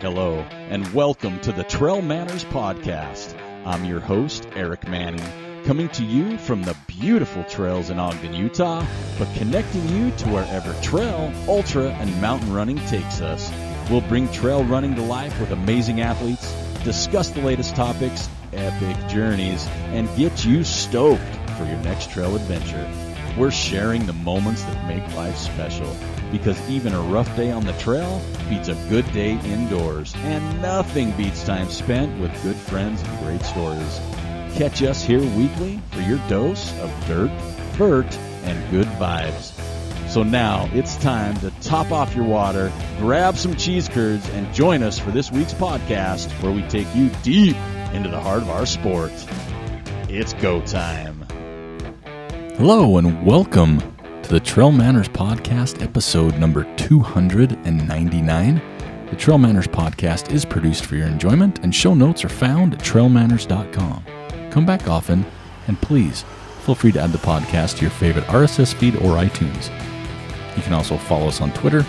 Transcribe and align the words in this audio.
Hello, 0.00 0.38
and 0.68 0.92
welcome 0.92 1.40
to 1.40 1.52
the 1.52 1.62
Trail 1.62 2.02
Manners 2.02 2.44
Podcast. 2.44 3.34
I'm 3.64 3.84
your 3.84 4.00
host, 4.00 4.46
Eric 4.56 4.88
Manning, 4.88 5.24
coming 5.64 5.88
to 5.90 6.04
you 6.04 6.36
from 6.36 6.62
the 6.62 6.76
beautiful 6.88 7.44
trails 7.44 7.90
in 7.90 7.98
Ogden, 7.98 8.34
Utah, 8.34 8.84
but 9.18 9.32
connecting 9.36 9.88
you 9.88 10.10
to 10.10 10.28
wherever 10.28 10.74
trail, 10.82 11.32
ultra, 11.48 11.90
and 11.90 12.20
mountain 12.20 12.52
running 12.52 12.78
takes 12.86 13.20
us. 13.20 13.50
We'll 13.88 14.00
bring 14.02 14.30
trail 14.32 14.64
running 14.64 14.94
to 14.96 15.02
life 15.02 15.38
with 15.38 15.52
amazing 15.52 16.00
athletes, 16.00 16.52
discuss 16.82 17.30
the 17.30 17.42
latest 17.42 17.76
topics, 17.76 18.28
epic 18.52 18.96
journeys, 19.08 19.66
and 19.92 20.14
get 20.16 20.44
you 20.44 20.64
stoked 20.64 21.22
for 21.56 21.64
your 21.64 21.78
next 21.78 22.10
trail 22.10 22.34
adventure. 22.34 22.90
We're 23.38 23.52
sharing 23.52 24.06
the 24.06 24.12
moments 24.12 24.64
that 24.64 24.88
make 24.88 25.14
life 25.14 25.36
special 25.36 25.96
because 26.34 26.60
even 26.68 26.92
a 26.92 27.00
rough 27.00 27.36
day 27.36 27.52
on 27.52 27.64
the 27.64 27.72
trail 27.74 28.20
beats 28.48 28.66
a 28.66 28.74
good 28.88 29.10
day 29.12 29.38
indoors, 29.44 30.12
and 30.16 30.60
nothing 30.60 31.12
beats 31.12 31.44
time 31.44 31.70
spent 31.70 32.20
with 32.20 32.42
good 32.42 32.56
friends 32.56 33.00
and 33.02 33.18
great 33.20 33.40
stories. 33.42 34.00
Catch 34.56 34.82
us 34.82 35.00
here 35.00 35.20
weekly 35.20 35.80
for 35.92 36.00
your 36.00 36.18
dose 36.28 36.76
of 36.80 36.90
dirt, 37.06 37.30
vert, 37.76 38.12
and 38.42 38.70
good 38.72 38.88
vibes. 38.98 39.52
So 40.10 40.24
now 40.24 40.68
it's 40.72 40.96
time 40.96 41.36
to 41.36 41.52
top 41.60 41.92
off 41.92 42.16
your 42.16 42.24
water, 42.24 42.72
grab 42.98 43.36
some 43.36 43.54
cheese 43.54 43.88
curds, 43.88 44.28
and 44.30 44.52
join 44.52 44.82
us 44.82 44.98
for 44.98 45.12
this 45.12 45.30
week's 45.30 45.54
podcast 45.54 46.26
where 46.42 46.50
we 46.50 46.62
take 46.62 46.92
you 46.96 47.10
deep 47.22 47.56
into 47.92 48.08
the 48.08 48.20
heart 48.20 48.42
of 48.42 48.50
our 48.50 48.66
sport. 48.66 49.12
It's 50.08 50.32
go 50.32 50.60
time. 50.62 51.24
Hello, 52.56 52.98
and 52.98 53.24
welcome 53.24 53.93
to 54.24 54.30
the 54.30 54.40
Trail 54.40 54.72
Manners 54.72 55.08
Podcast, 55.08 55.82
episode 55.82 56.38
number 56.38 56.64
299. 56.76 58.62
The 59.10 59.16
Trail 59.16 59.36
Manners 59.36 59.66
Podcast 59.66 60.32
is 60.32 60.46
produced 60.46 60.86
for 60.86 60.96
your 60.96 61.08
enjoyment, 61.08 61.58
and 61.58 61.74
show 61.74 61.92
notes 61.94 62.24
are 62.24 62.30
found 62.30 62.72
at 62.72 62.80
trailmanners.com. 62.80 64.04
Come 64.50 64.64
back 64.64 64.88
often, 64.88 65.26
and 65.68 65.78
please 65.82 66.24
feel 66.62 66.74
free 66.74 66.92
to 66.92 67.00
add 67.00 67.12
the 67.12 67.18
podcast 67.18 67.76
to 67.76 67.82
your 67.82 67.90
favorite 67.90 68.24
RSS 68.24 68.72
feed 68.72 68.96
or 68.96 69.18
iTunes. 69.18 69.70
You 70.56 70.62
can 70.62 70.72
also 70.72 70.96
follow 70.96 71.28
us 71.28 71.42
on 71.42 71.52
Twitter, 71.52 71.82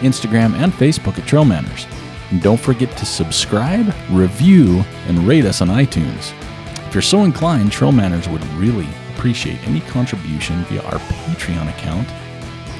Instagram, 0.00 0.54
and 0.54 0.72
Facebook 0.72 1.18
at 1.18 1.28
Trail 1.28 1.44
Manners. 1.44 1.86
And 2.30 2.42
don't 2.42 2.58
forget 2.58 2.96
to 2.96 3.06
subscribe, 3.06 3.94
review, 4.10 4.82
and 5.06 5.28
rate 5.28 5.44
us 5.44 5.60
on 5.60 5.68
iTunes. 5.68 6.32
If 6.88 6.94
you're 6.94 7.02
so 7.02 7.22
inclined, 7.22 7.70
Trail 7.70 7.92
Manners 7.92 8.28
would 8.28 8.44
really 8.54 8.88
appreciate 9.16 9.66
any 9.66 9.80
contribution 9.80 10.62
via 10.64 10.82
our 10.82 10.98
Patreon 10.98 11.68
account 11.70 12.08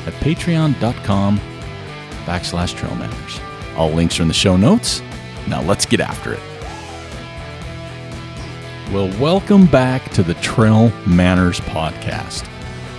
at 0.06 0.12
patreon.com 0.15 1.41
backslash 2.25 2.77
trail 2.77 2.95
manners. 2.95 3.41
All 3.77 3.91
links 3.91 4.19
are 4.19 4.23
in 4.23 4.29
the 4.29 4.34
show 4.34 4.57
notes. 4.57 5.03
Now 5.48 5.62
let's 5.62 5.87
get 5.87 6.01
after 6.01 6.34
it. 6.34 6.41
Well, 8.92 9.09
welcome 9.20 9.67
back 9.67 10.11
to 10.12 10.23
the 10.23 10.34
Trail 10.34 10.91
Manners 11.07 11.61
Podcast. 11.61 12.48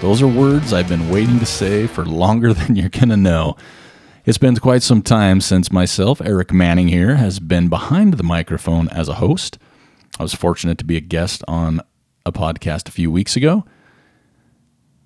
Those 0.02 0.22
are 0.22 0.28
words 0.28 0.74
I've 0.74 0.90
been 0.90 1.10
waiting 1.10 1.40
to 1.40 1.46
say 1.46 1.88
for 1.88 2.06
longer 2.06 2.54
than 2.56 2.76
you're 2.76 2.90
going 2.90 3.10
to 3.10 3.18
know. 3.18 3.56
It's 4.26 4.38
been 4.38 4.58
quite 4.58 4.84
some 4.84 5.02
time 5.02 5.40
since 5.40 5.72
myself, 5.72 6.20
Eric 6.22 6.52
Manning 6.52 6.90
here, 6.90 7.16
has 7.16 7.40
been 7.40 7.70
behind 7.70 8.16
the 8.16 8.24
microphone 8.24 8.90
as 8.90 9.08
a 9.08 9.16
host. 9.16 9.58
I 10.20 10.24
was 10.24 10.34
fortunate 10.34 10.78
to 10.80 10.86
be 10.86 10.98
a 10.98 11.02
guest 11.02 11.44
on 11.48 11.82
a 12.28 12.32
podcast 12.32 12.88
a 12.88 12.92
few 12.92 13.10
weeks 13.10 13.36
ago. 13.36 13.66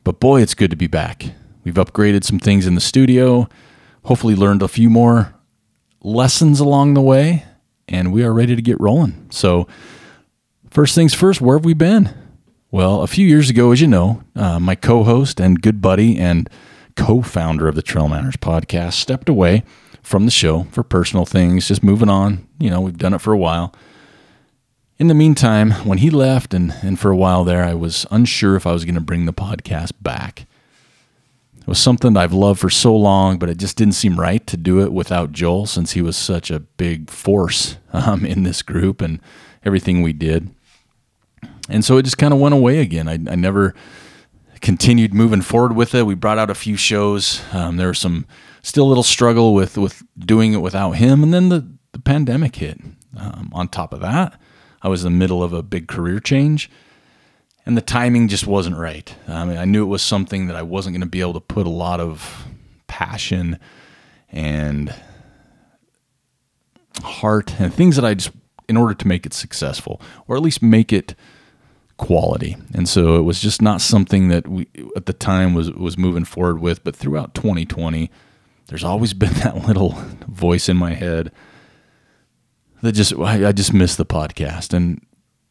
But 0.04 0.20
boy, 0.20 0.42
it's 0.42 0.56
good 0.56 0.72
to 0.72 0.76
be 0.76 0.88
back. 0.88 1.26
We've 1.64 1.76
upgraded 1.76 2.24
some 2.24 2.40
things 2.40 2.66
in 2.66 2.74
the 2.74 2.82
studio, 2.82 3.48
hopefully, 4.04 4.36
learned 4.36 4.64
a 4.64 4.68
few 4.68 4.90
more 4.90 5.36
lessons 6.02 6.60
along 6.60 6.96
the 6.96 7.02
way, 7.02 7.46
and 7.88 8.12
we 8.12 8.24
are 8.24 8.34
ready 8.34 8.56
to 8.56 8.62
get 8.62 8.80
rolling. 8.80 9.28
So, 9.30 9.68
first 10.72 10.96
things 10.96 11.14
first, 11.14 11.40
where 11.40 11.58
have 11.58 11.66
we 11.66 11.76
been? 11.76 12.10
Well, 12.72 13.02
a 13.04 13.08
few 13.08 13.28
years 13.28 13.50
ago, 13.50 13.72
as 13.72 13.82
you 13.82 13.88
know, 13.88 14.24
uh, 14.36 14.60
my 14.60 14.74
co 14.74 15.04
host 15.04 15.40
and 15.40 15.62
good 15.62 15.82
buddy 15.82 16.18
and 16.18 16.50
co 16.96 17.22
founder 17.22 17.68
of 17.68 17.76
the 17.76 17.84
Trail 17.84 18.08
Manners 18.08 18.38
podcast 18.38 18.94
stepped 18.94 19.30
away 19.30 19.64
from 20.02 20.26
the 20.26 20.32
show 20.32 20.64
for 20.72 20.82
personal 20.82 21.26
things, 21.26 21.68
just 21.68 21.84
moving 21.84 22.10
on. 22.10 22.48
You 22.60 22.72
know, 22.72 22.82
we've 22.82 22.98
done 22.98 23.14
it 23.14 23.22
for 23.22 23.34
a 23.34 23.38
while. 23.38 23.76
In 25.02 25.08
the 25.08 25.16
meantime, 25.16 25.72
when 25.84 25.98
he 25.98 26.12
left 26.12 26.54
and, 26.54 26.76
and 26.84 27.00
for 27.00 27.10
a 27.10 27.16
while 27.16 27.44
there, 27.44 27.64
I 27.64 27.74
was 27.74 28.06
unsure 28.12 28.56
if 28.56 28.68
I 28.68 28.72
was 28.72 28.86
going 28.86 28.94
to 28.94 29.02
bring 29.02 29.26
the 29.26 29.34
podcast 29.34 29.94
back. 30.00 30.46
It 31.58 31.66
was 31.66 31.80
something 31.80 32.16
I've 32.16 32.34
loved 32.34 32.60
for 32.60 32.70
so 32.70 32.96
long, 32.96 33.40
but 33.40 33.50
it 33.50 33.58
just 33.58 33.78
didn't 33.78 33.96
seem 33.96 34.20
right 34.20 34.46
to 34.46 34.58
do 34.58 34.80
it 34.80 34.94
without 34.94 35.32
Joel 35.32 35.66
since 35.66 35.94
he 35.94 36.04
was 36.04 36.16
such 36.16 36.52
a 36.52 36.60
big 36.60 37.10
force 37.10 37.78
um, 37.92 38.24
in 38.24 38.44
this 38.44 38.62
group 38.62 39.02
and 39.02 39.20
everything 39.66 40.04
we 40.04 40.14
did. 40.14 40.52
And 41.68 41.84
so 41.84 41.98
it 41.98 42.04
just 42.04 42.20
kind 42.20 42.32
of 42.32 42.40
went 42.40 42.54
away 42.54 42.78
again. 42.78 43.08
I, 43.08 43.14
I, 43.14 43.36
never 43.36 43.74
continued 44.62 45.16
moving 45.16 45.42
forward 45.42 45.76
with 45.76 45.96
it. 45.96 46.06
We 46.06 46.14
brought 46.14 46.38
out 46.38 46.52
a 46.52 46.54
few 46.54 46.78
shows. 46.78 47.42
Um, 47.54 47.78
there 47.78 47.88
was 47.88 47.98
some 47.98 48.28
still 48.62 48.86
a 48.86 48.90
little 48.90 49.02
struggle 49.02 49.56
with 49.56 49.80
with 49.80 50.04
doing 50.20 50.54
it 50.54 50.62
without 50.62 50.92
him, 50.92 51.24
and 51.24 51.34
then 51.34 51.50
the 51.50 51.68
the 51.92 52.00
pandemic 52.00 52.58
hit. 52.58 52.80
Um, 53.18 53.50
on 53.52 53.68
top 53.68 53.94
of 53.94 54.00
that, 54.02 54.40
I 54.84 54.90
was 54.90 55.06
in 55.06 55.14
the 55.14 55.18
middle 55.18 55.44
of 55.44 55.54
a 55.54 55.62
big 55.62 55.88
career 55.88 56.20
change, 56.20 56.70
and 57.66 57.78
the 57.78 57.82
timing 57.82 58.28
just 58.28 58.48
wasn't 58.48 58.78
right. 58.78 59.14
I 59.28 59.46
mean, 59.46 59.58
I 59.58 59.66
knew 59.66 59.84
it 59.84 59.88
was 59.88 60.02
something 60.02 60.48
that 60.48 60.56
I 60.56 60.62
wasn't 60.64 60.94
going 60.94 61.02
to 61.02 61.08
be 61.08 61.22
able 61.22 61.34
to 61.34 61.40
put 61.40 61.68
a 61.68 61.72
lot 61.72 62.00
of 62.00 62.46
passion 62.88 63.60
and 64.32 64.94
heart 67.04 67.60
and 67.60 67.74
things 67.74 67.96
that 67.96 68.06
I 68.06 68.16
just, 68.16 68.32
in 68.68 68.78
order 68.78 68.94
to 68.94 69.08
make 69.08 69.26
it 69.26 69.34
successful, 69.34 70.02
or 70.28 70.36
at 70.36 70.42
least 70.42 70.62
make 70.62 70.92
it 70.92 71.16
quality. 71.98 72.58
And 72.74 72.90
so 72.90 73.18
it 73.18 73.22
was 73.22 73.40
just 73.40 73.62
not 73.62 73.80
something 73.80 74.30
that 74.30 74.48
we 74.48 74.68
at 74.96 75.06
the 75.06 75.14
time 75.14 75.54
was 75.54 75.72
was 75.72 75.98
moving 75.98 76.26
forward 76.26 76.60
with. 76.60 76.84
But 76.84 76.96
throughout 76.96 77.36
2020, 77.36 78.10
there's 78.68 78.84
always 78.84 79.14
been 79.24 79.34
that 79.36 79.68
little 79.68 79.92
voice 80.28 80.68
in 80.68 80.78
my 80.78 80.94
head 80.94 81.32
that 82.82 82.94
just 82.94 83.14
I, 83.14 83.52
just 83.52 83.74
miss 83.74 83.96
the 83.96 84.06
podcast, 84.06 84.74
and 84.74 85.06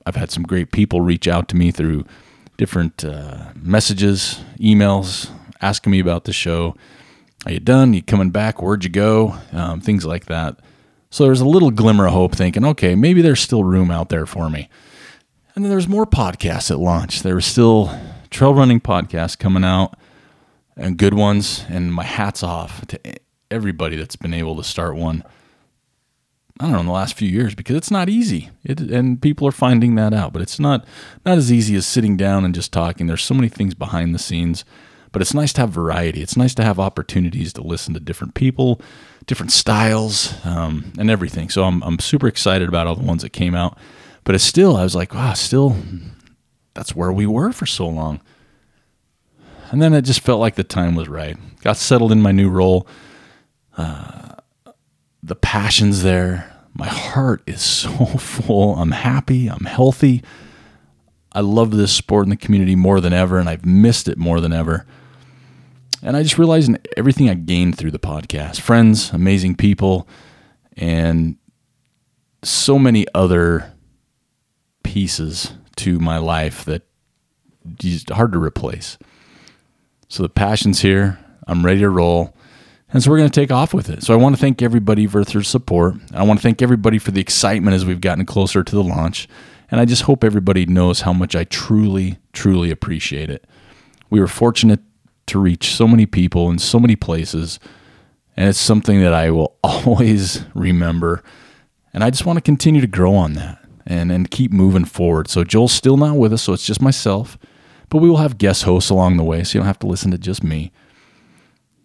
I've 0.07 0.17
had 0.17 0.31
some 0.31 0.43
great 0.43 0.73
people 0.73 1.01
reach 1.01 1.29
out 1.29 1.49
to 1.49 1.57
me 1.57 1.71
through 1.71 2.05
different 2.57 3.05
uh, 3.05 3.53
messages, 3.55 4.41
emails, 4.59 5.31
asking 5.61 5.93
me 5.93 6.01
about 6.01 6.25
the 6.25 6.33
show. 6.33 6.75
Are 7.47 7.53
you 7.53 7.61
done? 7.61 7.95
You 7.95 8.03
coming 8.03 8.31
back? 8.31 8.61
Where'd 8.61 8.85
you 8.85 8.91
go? 8.91 9.39
Um, 9.53 9.81
things 9.81 10.05
like 10.05 10.27
that. 10.27 10.61
So 11.11 11.25
there's 11.25 11.41
a 11.41 11.49
little 11.49 11.71
glimmer 11.71 12.07
of 12.07 12.13
hope, 12.13 12.35
thinking, 12.35 12.65
okay, 12.65 12.95
maybe 12.95 13.23
there's 13.23 13.41
still 13.41 13.65
room 13.65 13.91
out 13.91 14.11
there 14.11 14.27
for 14.27 14.51
me. 14.51 14.69
And 15.55 15.65
then 15.65 15.71
there's 15.71 15.89
more 15.89 16.07
podcasts 16.07 16.71
at 16.71 16.79
launch. 16.79 17.23
There 17.23 17.35
was 17.35 17.47
still 17.47 17.91
trail 18.31 18.55
running 18.55 18.81
podcasts 18.81 19.37
coming 19.37 19.65
out 19.65 19.97
and 20.77 20.97
good 20.97 21.15
ones. 21.15 21.65
And 21.69 21.93
my 21.93 22.05
hat's 22.05 22.43
off 22.43 22.87
to 22.89 23.01
everybody 23.51 23.97
that's 23.97 24.17
been 24.17 24.35
able 24.35 24.57
to 24.57 24.65
start 24.65 24.95
one. 24.97 25.25
I 26.61 26.65
don't 26.65 26.73
know 26.73 26.81
in 26.81 26.87
the 26.87 26.93
last 26.93 27.17
few 27.17 27.29
years 27.29 27.55
because 27.55 27.75
it's 27.75 27.91
not 27.91 28.11
easy. 28.11 28.51
It, 28.65 28.81
and 28.81 29.21
people 29.21 29.49
are 29.49 29.53
finding 29.53 29.95
that 29.95 30.13
out, 30.13 30.35
but 30.35 30.43
it's 30.43 30.61
not 30.61 30.85
not 31.25 31.39
as 31.39 31.51
easy 31.51 31.75
as 31.75 31.87
sitting 31.87 32.19
down 32.19 32.45
and 32.45 32.55
just 32.55 32.71
talking. 32.71 33.07
There's 33.07 33.25
so 33.25 33.33
many 33.33 33.49
things 33.49 33.75
behind 33.75 34.15
the 34.15 34.19
scenes, 34.19 34.67
but 35.11 35.23
it's 35.23 35.33
nice 35.33 35.55
to 35.55 35.63
have 35.63 35.71
variety. 35.71 36.21
It's 36.21 36.37
nice 36.37 36.55
to 36.57 36.63
have 36.63 36.79
opportunities 36.79 37.55
to 37.55 37.63
listen 37.63 37.95
to 37.95 38.01
different 38.01 38.35
people, 38.35 38.79
different 39.25 39.53
styles, 39.53 40.35
um, 40.45 40.93
and 40.99 41.11
everything. 41.11 41.49
So 41.49 41.65
I'm 41.65 41.83
I'm 41.83 41.99
super 41.99 42.29
excited 42.29 42.69
about 42.69 42.87
all 42.87 42.95
the 42.95 43.07
ones 43.07 43.23
that 43.23 43.31
came 43.31 43.55
out. 43.55 43.79
But 44.25 44.35
it's 44.35 44.45
still 44.45 44.77
I 44.77 44.83
was 44.83 44.95
like, 44.95 45.15
wow, 45.15 45.33
still 45.33 45.77
that's 46.75 46.95
where 46.95 47.11
we 47.11 47.27
were 47.27 47.53
for 47.53 47.65
so 47.65 47.89
long. 47.89 48.21
And 49.71 49.81
then 49.81 49.95
it 49.95 50.03
just 50.03 50.21
felt 50.21 50.41
like 50.41 50.57
the 50.57 50.65
time 50.65 50.95
was 50.95 51.09
right. 51.09 51.39
Got 51.63 51.79
settled 51.79 52.13
in 52.13 52.21
my 52.21 52.33
new 52.33 52.51
role. 52.51 52.87
Uh, 53.79 54.35
the 55.23 55.37
passion's 55.37 56.03
there. 56.03 56.50
My 56.81 56.89
heart 56.89 57.43
is 57.47 57.61
so 57.83 57.91
full. 58.07 58.77
I'm 58.77 58.93
happy. 58.93 59.49
I'm 59.49 59.67
healthy. 59.67 60.23
I 61.31 61.41
love 61.41 61.73
this 61.73 61.93
sport 61.93 62.25
in 62.25 62.31
the 62.31 62.39
community 62.39 62.75
more 62.75 63.03
than 63.03 63.13
ever, 63.13 63.39
and 63.39 63.51
I've 63.51 63.67
missed 63.67 64.09
it 64.09 64.17
more 64.17 64.41
than 64.41 64.55
ever. 64.55 64.87
And 66.03 66.17
I 66.17 66.23
just 66.23 66.39
realized 66.39 66.71
in 66.71 66.79
everything 66.97 67.29
I 67.29 67.35
gained 67.35 67.77
through 67.77 67.91
the 67.91 67.99
podcast 67.99 68.61
friends, 68.61 69.13
amazing 69.13 69.57
people, 69.57 70.09
and 70.75 71.37
so 72.43 72.79
many 72.79 73.05
other 73.15 73.75
pieces 74.83 75.53
to 75.77 75.99
my 75.99 76.17
life 76.17 76.65
that 76.65 76.85
just 77.77 78.09
hard 78.09 78.33
to 78.33 78.43
replace. 78.43 78.97
So 80.09 80.23
the 80.23 80.31
passion's 80.31 80.81
here. 80.81 81.19
I'm 81.47 81.63
ready 81.63 81.81
to 81.81 81.91
roll. 81.91 82.35
And 82.93 83.03
so 83.03 83.11
we're 83.11 83.19
going 83.19 83.31
to 83.31 83.41
take 83.41 83.53
off 83.53 83.75
with 83.75 83.89
it. 83.91 84.03
So 84.03 84.15
I 84.15 84.17
want 84.17 84.35
to 84.37 84.41
thank 84.41 84.63
everybody 84.63 85.07
for 85.07 85.25
their 85.25 85.43
support. 85.43 85.95
I 86.15 86.25
want 86.25 86.41
to 86.41 86.43
thank 86.43 86.63
everybody 86.63 86.99
for 86.99 87.13
the 87.13 87.21
excitement 87.21 87.75
as 87.75 87.85
we've 87.87 88.01
gotten 88.01 88.27
closer 88.27 88.65
to 88.65 88.75
the 88.75 88.83
launch. 88.85 89.29
And 89.71 89.81
I 89.81 89.85
just 89.85 90.03
hope 90.03 90.25
everybody 90.25 90.67
knows 90.67 91.03
how 91.03 91.13
much 91.13 91.37
I 91.37 91.45
truly, 91.45 92.19
truly 92.33 92.71
appreciate 92.71 93.31
it. 93.31 93.47
We 94.11 94.21
were 94.21 94.29
fortunate 94.29 94.81
to 95.27 95.39
reach 95.39 95.75
so 95.75 95.87
many 95.89 96.07
people 96.07 96.51
in 96.51 96.59
so 96.59 96.81
many 96.81 96.97
places 96.97 97.61
And 98.37 98.49
it's 98.49 98.59
something 98.59 99.01
that 99.03 99.15
I 99.15 99.31
will 99.31 99.57
always 99.65 100.45
remember. 100.55 101.23
And 101.93 102.03
I 102.05 102.11
just 102.11 102.27
want 102.27 102.39
to 102.39 102.43
continue 102.43 102.81
to 102.81 102.87
grow 102.87 103.15
on 103.15 103.35
that 103.35 103.59
and, 103.87 104.11
and 104.13 104.31
keep 104.31 104.53
moving 104.53 104.85
forward. 104.87 105.29
So 105.29 105.45
Joel's 105.45 105.73
still 105.73 105.97
not 105.97 106.17
with 106.17 106.33
us, 106.33 106.43
so 106.43 106.53
it's 106.55 106.67
just 106.67 106.83
myself. 106.83 107.39
But 107.91 107.99
we 107.99 108.09
will 108.09 108.19
have 108.19 108.39
guest 108.39 108.65
hosts 108.65 108.91
along 108.91 109.17
the 109.17 109.25
way, 109.25 109.45
so 109.45 109.59
you 109.59 109.61
don't 109.61 109.67
have 109.67 109.79
to 109.81 109.87
listen 109.89 110.11
to 110.13 110.19
just 110.19 110.45
me. 110.45 110.73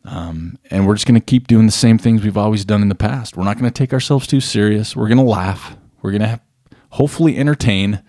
Um, 0.06 0.60
and 0.70 0.86
we're 0.86 0.94
just 0.94 1.08
going 1.08 1.20
to 1.20 1.26
keep 1.26 1.48
doing 1.48 1.66
the 1.66 1.72
same 1.72 1.98
things 1.98 2.24
we've 2.24 2.38
always 2.38 2.64
done 2.64 2.82
in 2.82 2.90
the 2.90 2.96
past. 2.96 3.36
We're 3.36 3.44
not 3.44 3.58
going 3.58 3.72
to 3.72 3.78
take 3.78 3.92
ourselves 3.92 4.28
too 4.28 4.40
serious. 4.40 4.96
We're 4.96 5.08
going 5.08 5.18
to 5.18 5.24
laugh. 5.24 5.76
We're 6.02 6.12
going 6.12 6.22
to 6.22 6.40
hopefully 6.92 7.38
entertain. 7.38 8.04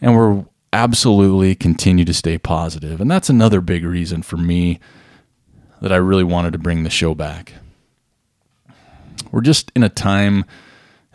And 0.00 0.16
we're 0.16 0.44
absolutely 0.72 1.54
continue 1.54 2.04
to 2.04 2.14
stay 2.14 2.38
positive. 2.38 3.00
And 3.00 3.10
that's 3.10 3.28
another 3.28 3.60
big 3.60 3.84
reason 3.84 4.22
for 4.22 4.36
me 4.36 4.80
that 5.80 5.92
I 5.92 5.96
really 5.96 6.24
wanted 6.24 6.52
to 6.52 6.58
bring 6.58 6.84
the 6.84 6.90
show 6.90 7.14
back. 7.14 7.54
We're 9.30 9.42
just 9.42 9.70
in 9.76 9.82
a 9.82 9.88
time, 9.88 10.44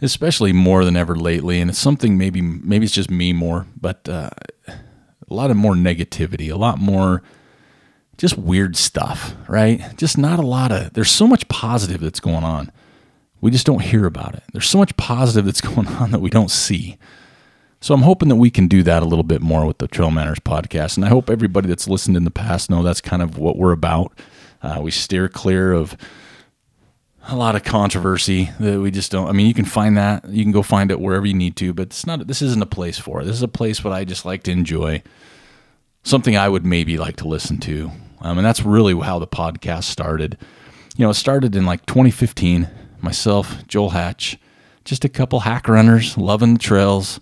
especially 0.01 0.53
more 0.53 0.85
than 0.85 0.95
ever 0.95 1.15
lately, 1.15 1.59
and 1.59 1.69
it's 1.69 1.79
something 1.79 2.17
maybe 2.17 2.41
maybe 2.41 2.85
it's 2.85 2.93
just 2.93 3.09
me 3.09 3.33
more, 3.33 3.65
but 3.79 4.07
uh, 4.07 4.29
a 4.67 5.33
lot 5.33 5.51
of 5.51 5.57
more 5.57 5.73
negativity, 5.73 6.51
a 6.51 6.57
lot 6.57 6.77
more 6.77 7.23
just 8.17 8.37
weird 8.37 8.75
stuff, 8.75 9.35
right? 9.47 9.81
Just 9.97 10.17
not 10.17 10.39
a 10.39 10.45
lot 10.45 10.71
of. 10.71 10.93
There's 10.93 11.11
so 11.11 11.27
much 11.27 11.47
positive 11.47 12.01
that's 12.01 12.19
going 12.19 12.43
on. 12.43 12.71
We 13.41 13.51
just 13.51 13.65
don't 13.65 13.81
hear 13.81 14.05
about 14.05 14.35
it. 14.35 14.43
There's 14.53 14.69
so 14.69 14.77
much 14.77 14.95
positive 14.97 15.45
that's 15.45 15.61
going 15.75 15.87
on 15.87 16.11
that 16.11 16.19
we 16.19 16.29
don't 16.29 16.51
see. 16.51 16.97
So 17.81 17.93
I'm 17.93 18.03
hoping 18.03 18.29
that 18.29 18.37
we 18.37 18.49
can 18.49 18.67
do 18.67 18.81
that 18.83 19.03
a 19.03 19.05
little 19.05 19.23
bit 19.23 19.41
more 19.41 19.65
with 19.65 19.79
the 19.79 19.89
Trail 19.89 20.09
Manners 20.09 20.39
podcast. 20.39 20.95
And 20.95 21.05
I 21.05 21.09
hope 21.09 21.29
everybody 21.29 21.67
that's 21.67 21.89
listened 21.89 22.15
in 22.15 22.23
the 22.23 22.31
past 22.31 22.69
know 22.69 22.81
that's 22.81 23.01
kind 23.01 23.21
of 23.21 23.37
what 23.37 23.57
we're 23.57 23.73
about. 23.73 24.17
Uh, 24.61 24.79
we 24.81 24.89
steer 24.89 25.27
clear 25.27 25.73
of 25.73 25.97
a 27.27 27.35
lot 27.35 27.55
of 27.55 27.63
controversy 27.63 28.51
that 28.59 28.79
we 28.79 28.91
just 28.91 29.11
don't. 29.11 29.27
I 29.27 29.33
mean, 29.33 29.47
you 29.47 29.53
can 29.53 29.65
find 29.65 29.97
that. 29.97 30.27
You 30.29 30.43
can 30.43 30.51
go 30.51 30.61
find 30.61 30.91
it 30.91 30.99
wherever 30.99 31.25
you 31.25 31.33
need 31.33 31.55
to, 31.57 31.73
but 31.73 31.87
it's 31.87 32.05
not. 32.05 32.25
This 32.27 32.41
isn't 32.41 32.61
a 32.61 32.67
place 32.67 32.99
for 32.99 33.21
it. 33.21 33.25
This 33.25 33.35
is 33.35 33.43
a 33.43 33.47
place 33.49 33.83
what 33.83 33.93
I 33.93 34.05
just 34.05 34.25
like 34.25 34.43
to 34.43 34.51
enjoy. 34.51 35.03
Something 36.03 36.35
I 36.35 36.49
would 36.49 36.65
maybe 36.65 36.97
like 36.97 37.15
to 37.17 37.27
listen 37.27 37.57
to, 37.59 37.91
um, 38.21 38.37
and 38.37 38.45
that's 38.45 38.63
really 38.63 38.97
how 38.99 39.19
the 39.19 39.27
podcast 39.27 39.83
started. 39.83 40.37
You 40.97 41.05
know, 41.05 41.11
it 41.11 41.15
started 41.15 41.55
in 41.55 41.65
like 41.65 41.85
2015. 41.85 42.69
Myself, 43.01 43.67
Joel 43.67 43.89
Hatch, 43.89 44.37
just 44.85 45.03
a 45.03 45.09
couple 45.09 45.41
hack 45.41 45.67
runners 45.67 46.17
loving 46.17 46.53
the 46.53 46.59
trails 46.59 47.19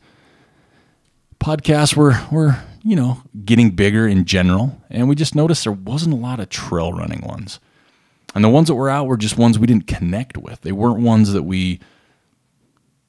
podcasts 1.41 1.95
were 1.95 2.15
were 2.31 2.57
you 2.83 2.95
know 2.95 3.21
getting 3.43 3.71
bigger 3.71 4.07
in 4.07 4.23
general, 4.23 4.79
and 4.89 5.09
we 5.09 5.15
just 5.15 5.35
noticed 5.35 5.63
there 5.63 5.73
wasn't 5.73 6.13
a 6.13 6.17
lot 6.17 6.39
of 6.39 6.47
trail 6.47 6.93
running 6.93 7.21
ones, 7.21 7.59
and 8.33 8.43
the 8.43 8.49
ones 8.49 8.67
that 8.67 8.75
were 8.75 8.89
out 8.89 9.07
were 9.07 9.17
just 9.17 9.37
ones 9.37 9.59
we 9.59 9.67
didn't 9.67 9.87
connect 9.87 10.37
with. 10.37 10.61
They 10.61 10.71
weren't 10.71 11.01
ones 11.01 11.33
that 11.33 11.43
we 11.43 11.79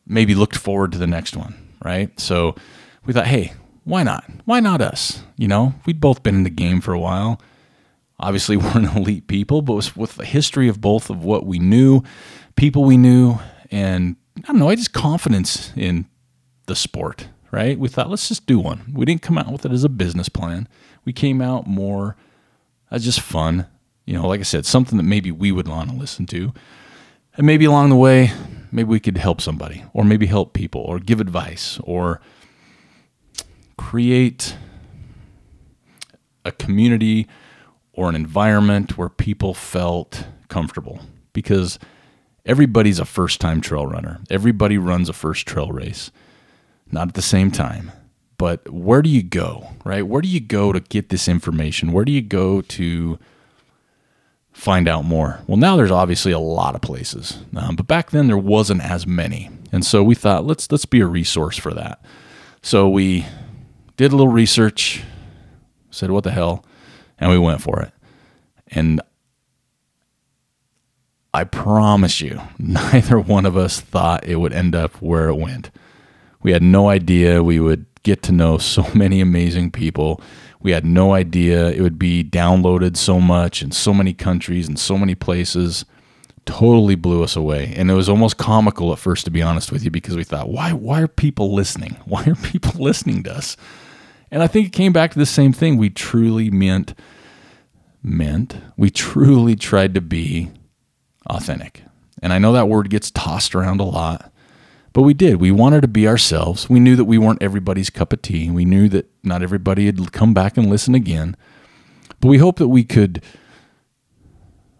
maybe 0.06 0.34
looked 0.34 0.56
forward 0.56 0.90
to 0.92 0.98
the 0.98 1.06
next 1.06 1.36
one, 1.36 1.54
right? 1.84 2.18
So 2.18 2.56
we 3.04 3.12
thought, 3.12 3.26
hey, 3.26 3.52
why 3.84 4.02
not? 4.02 4.24
Why 4.44 4.60
not 4.60 4.80
us? 4.80 5.22
You 5.36 5.48
know, 5.48 5.74
we'd 5.86 6.00
both 6.00 6.22
been 6.22 6.36
in 6.36 6.44
the 6.44 6.50
game 6.50 6.80
for 6.80 6.92
a 6.92 7.00
while. 7.00 7.40
Obviously, 8.18 8.56
we're 8.58 8.78
an 8.78 8.96
elite 8.96 9.26
people, 9.26 9.62
but 9.62 9.96
with 9.96 10.16
the 10.16 10.24
history 10.24 10.68
of 10.68 10.80
both 10.80 11.10
of 11.10 11.24
what 11.24 11.46
we 11.46 11.58
knew, 11.58 12.02
people 12.56 12.84
we 12.84 12.96
knew, 12.96 13.38
and 13.70 14.16
I 14.38 14.52
don't 14.52 14.58
know, 14.58 14.68
I 14.68 14.74
just 14.74 14.92
confidence 14.92 15.72
in 15.76 16.06
the 16.66 16.76
sport 16.76 17.28
right? 17.52 17.78
We 17.78 17.88
thought, 17.88 18.10
let's 18.10 18.26
just 18.26 18.46
do 18.46 18.58
one. 18.58 18.92
We 18.92 19.04
didn't 19.04 19.22
come 19.22 19.38
out 19.38 19.52
with 19.52 19.64
it 19.64 19.70
as 19.70 19.84
a 19.84 19.88
business 19.88 20.28
plan. 20.28 20.66
We 21.04 21.12
came 21.12 21.40
out 21.40 21.68
more 21.68 22.16
as 22.90 23.04
just 23.04 23.20
fun. 23.20 23.66
You 24.06 24.14
know, 24.14 24.26
like 24.26 24.40
I 24.40 24.44
said, 24.44 24.66
something 24.66 24.96
that 24.96 25.04
maybe 25.04 25.30
we 25.30 25.52
would 25.52 25.68
want 25.68 25.90
to 25.90 25.96
listen 25.96 26.26
to. 26.26 26.52
And 27.36 27.46
maybe 27.46 27.66
along 27.66 27.90
the 27.90 27.96
way, 27.96 28.32
maybe 28.72 28.88
we 28.88 29.00
could 29.00 29.18
help 29.18 29.40
somebody, 29.40 29.84
or 29.92 30.02
maybe 30.02 30.26
help 30.26 30.54
people, 30.54 30.80
or 30.80 30.98
give 30.98 31.20
advice, 31.20 31.78
or 31.84 32.20
create 33.76 34.56
a 36.44 36.52
community 36.52 37.28
or 37.92 38.08
an 38.08 38.14
environment 38.14 38.96
where 38.98 39.08
people 39.08 39.54
felt 39.54 40.26
comfortable. 40.48 41.00
Because 41.32 41.78
everybody's 42.44 42.98
a 42.98 43.04
first 43.04 43.40
time 43.40 43.60
trail 43.60 43.86
runner, 43.86 44.20
everybody 44.30 44.78
runs 44.78 45.08
a 45.08 45.12
first 45.12 45.46
trail 45.46 45.70
race 45.70 46.10
not 46.92 47.08
at 47.08 47.14
the 47.14 47.22
same 47.22 47.50
time. 47.50 47.90
But 48.38 48.68
where 48.70 49.02
do 49.02 49.08
you 49.08 49.22
go, 49.22 49.68
right? 49.84 50.06
Where 50.06 50.20
do 50.20 50.28
you 50.28 50.40
go 50.40 50.72
to 50.72 50.80
get 50.80 51.08
this 51.08 51.26
information? 51.26 51.92
Where 51.92 52.04
do 52.04 52.12
you 52.12 52.22
go 52.22 52.60
to 52.60 53.18
find 54.52 54.88
out 54.88 55.04
more? 55.04 55.40
Well, 55.46 55.56
now 55.56 55.76
there's 55.76 55.90
obviously 55.90 56.32
a 56.32 56.38
lot 56.38 56.74
of 56.74 56.80
places, 56.82 57.38
um, 57.56 57.76
but 57.76 57.86
back 57.86 58.10
then 58.10 58.26
there 58.26 58.38
wasn't 58.38 58.82
as 58.82 59.06
many, 59.06 59.48
and 59.70 59.84
so 59.84 60.02
we 60.02 60.14
thought 60.14 60.44
let's 60.44 60.70
let's 60.70 60.86
be 60.86 61.00
a 61.00 61.06
resource 61.06 61.56
for 61.56 61.72
that. 61.72 62.04
So 62.62 62.88
we 62.88 63.26
did 63.96 64.12
a 64.12 64.16
little 64.16 64.32
research, 64.32 65.02
said 65.90 66.10
what 66.10 66.24
the 66.24 66.30
hell, 66.30 66.64
and 67.18 67.30
we 67.30 67.38
went 67.38 67.60
for 67.60 67.80
it. 67.80 67.92
And 68.68 69.00
I 71.34 71.44
promise 71.44 72.20
you, 72.20 72.40
neither 72.58 73.18
one 73.18 73.46
of 73.46 73.56
us 73.56 73.80
thought 73.80 74.24
it 74.24 74.36
would 74.36 74.52
end 74.52 74.74
up 74.74 74.96
where 74.96 75.28
it 75.28 75.36
went. 75.36 75.70
We 76.42 76.52
had 76.52 76.62
no 76.62 76.88
idea 76.88 77.42
we 77.42 77.60
would 77.60 77.86
get 78.02 78.22
to 78.24 78.32
know 78.32 78.58
so 78.58 78.86
many 78.94 79.20
amazing 79.20 79.70
people. 79.70 80.20
We 80.60 80.72
had 80.72 80.84
no 80.84 81.14
idea 81.14 81.70
it 81.70 81.80
would 81.80 81.98
be 81.98 82.22
downloaded 82.22 82.96
so 82.96 83.20
much 83.20 83.62
in 83.62 83.72
so 83.72 83.92
many 83.92 84.12
countries 84.12 84.68
and 84.68 84.78
so 84.78 84.96
many 84.96 85.14
places. 85.14 85.84
Totally 86.44 86.96
blew 86.96 87.22
us 87.22 87.36
away. 87.36 87.72
And 87.76 87.90
it 87.90 87.94
was 87.94 88.08
almost 88.08 88.36
comical 88.36 88.92
at 88.92 88.98
first, 88.98 89.24
to 89.24 89.30
be 89.30 89.42
honest 89.42 89.70
with 89.70 89.84
you, 89.84 89.90
because 89.90 90.16
we 90.16 90.24
thought, 90.24 90.48
why, 90.48 90.72
why 90.72 91.00
are 91.00 91.08
people 91.08 91.54
listening? 91.54 91.96
Why 92.04 92.24
are 92.24 92.34
people 92.34 92.82
listening 92.82 93.22
to 93.24 93.32
us? 93.34 93.56
And 94.32 94.42
I 94.42 94.46
think 94.46 94.66
it 94.66 94.72
came 94.72 94.94
back 94.94 95.12
to 95.12 95.18
the 95.18 95.26
same 95.26 95.52
thing. 95.52 95.76
We 95.76 95.90
truly 95.90 96.50
meant, 96.50 96.94
meant, 98.02 98.56
we 98.78 98.88
truly 98.88 99.54
tried 99.54 99.94
to 99.94 100.00
be 100.00 100.50
authentic. 101.26 101.84
And 102.22 102.32
I 102.32 102.38
know 102.38 102.52
that 102.52 102.68
word 102.68 102.88
gets 102.88 103.10
tossed 103.10 103.54
around 103.54 103.80
a 103.80 103.84
lot. 103.84 104.32
But 104.94 105.02
we 105.02 105.12
did. 105.14 105.36
We 105.36 105.50
wanted 105.50 105.82
to 105.82 105.88
be 105.88 106.08
ourselves. 106.08 106.68
We 106.68 106.80
knew 106.80 106.96
that 106.96 107.04
we 107.04 107.18
weren't 107.18 107.42
everybody's 107.42 107.90
cup 107.90 108.12
of 108.12 108.22
tea. 108.22 108.50
We 108.50 108.64
knew 108.64 108.88
that 108.88 109.10
not 109.22 109.42
everybody 109.42 109.86
had 109.86 110.12
come 110.12 110.32
back 110.32 110.56
and 110.56 110.68
listen 110.68 110.94
again. 110.94 111.36
But 112.20 112.28
we 112.28 112.38
hope 112.38 112.56
that 112.58 112.68
we 112.68 112.84
could 112.84 113.22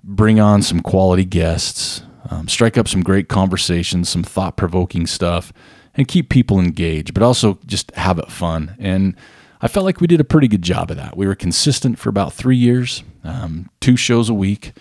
bring 0.03 0.41
on 0.41 0.63
some 0.63 0.81
quality 0.81 1.25
guests, 1.25 2.03
um, 2.31 2.49
strike 2.49 2.79
up 2.79 2.89
some 2.89 3.03
great 3.03 3.29
conversations, 3.29 4.09
some 4.09 4.23
thought 4.23 4.57
provoking 4.57 5.07
stuff, 5.07 5.53
and 5.95 6.09
keep 6.09 6.31
people 6.31 6.59
engaged, 6.59 7.13
but 7.13 7.23
also 7.23 7.59
just 7.67 7.91
have 7.93 8.19
it 8.19 8.31
fun. 8.31 8.77
And 8.79 9.15
I 9.63 9.69
felt 9.69 9.87
like 9.87 10.01
we 10.01 10.09
did 10.09 10.21
a 10.21 10.25
pretty 10.25 10.49
good 10.49 10.63
job 10.63 10.91
of 10.91 10.97
that. 10.97 11.17
We 11.17 11.27
were 11.27 11.37
consistent 11.37 11.99
for 11.99 12.09
about 12.09 12.33
three 12.33 12.57
years, 12.57 13.05
um, 13.23 13.71
two 13.81 13.97
shows 13.97 14.29
a 14.29 14.35
week, 14.35 14.73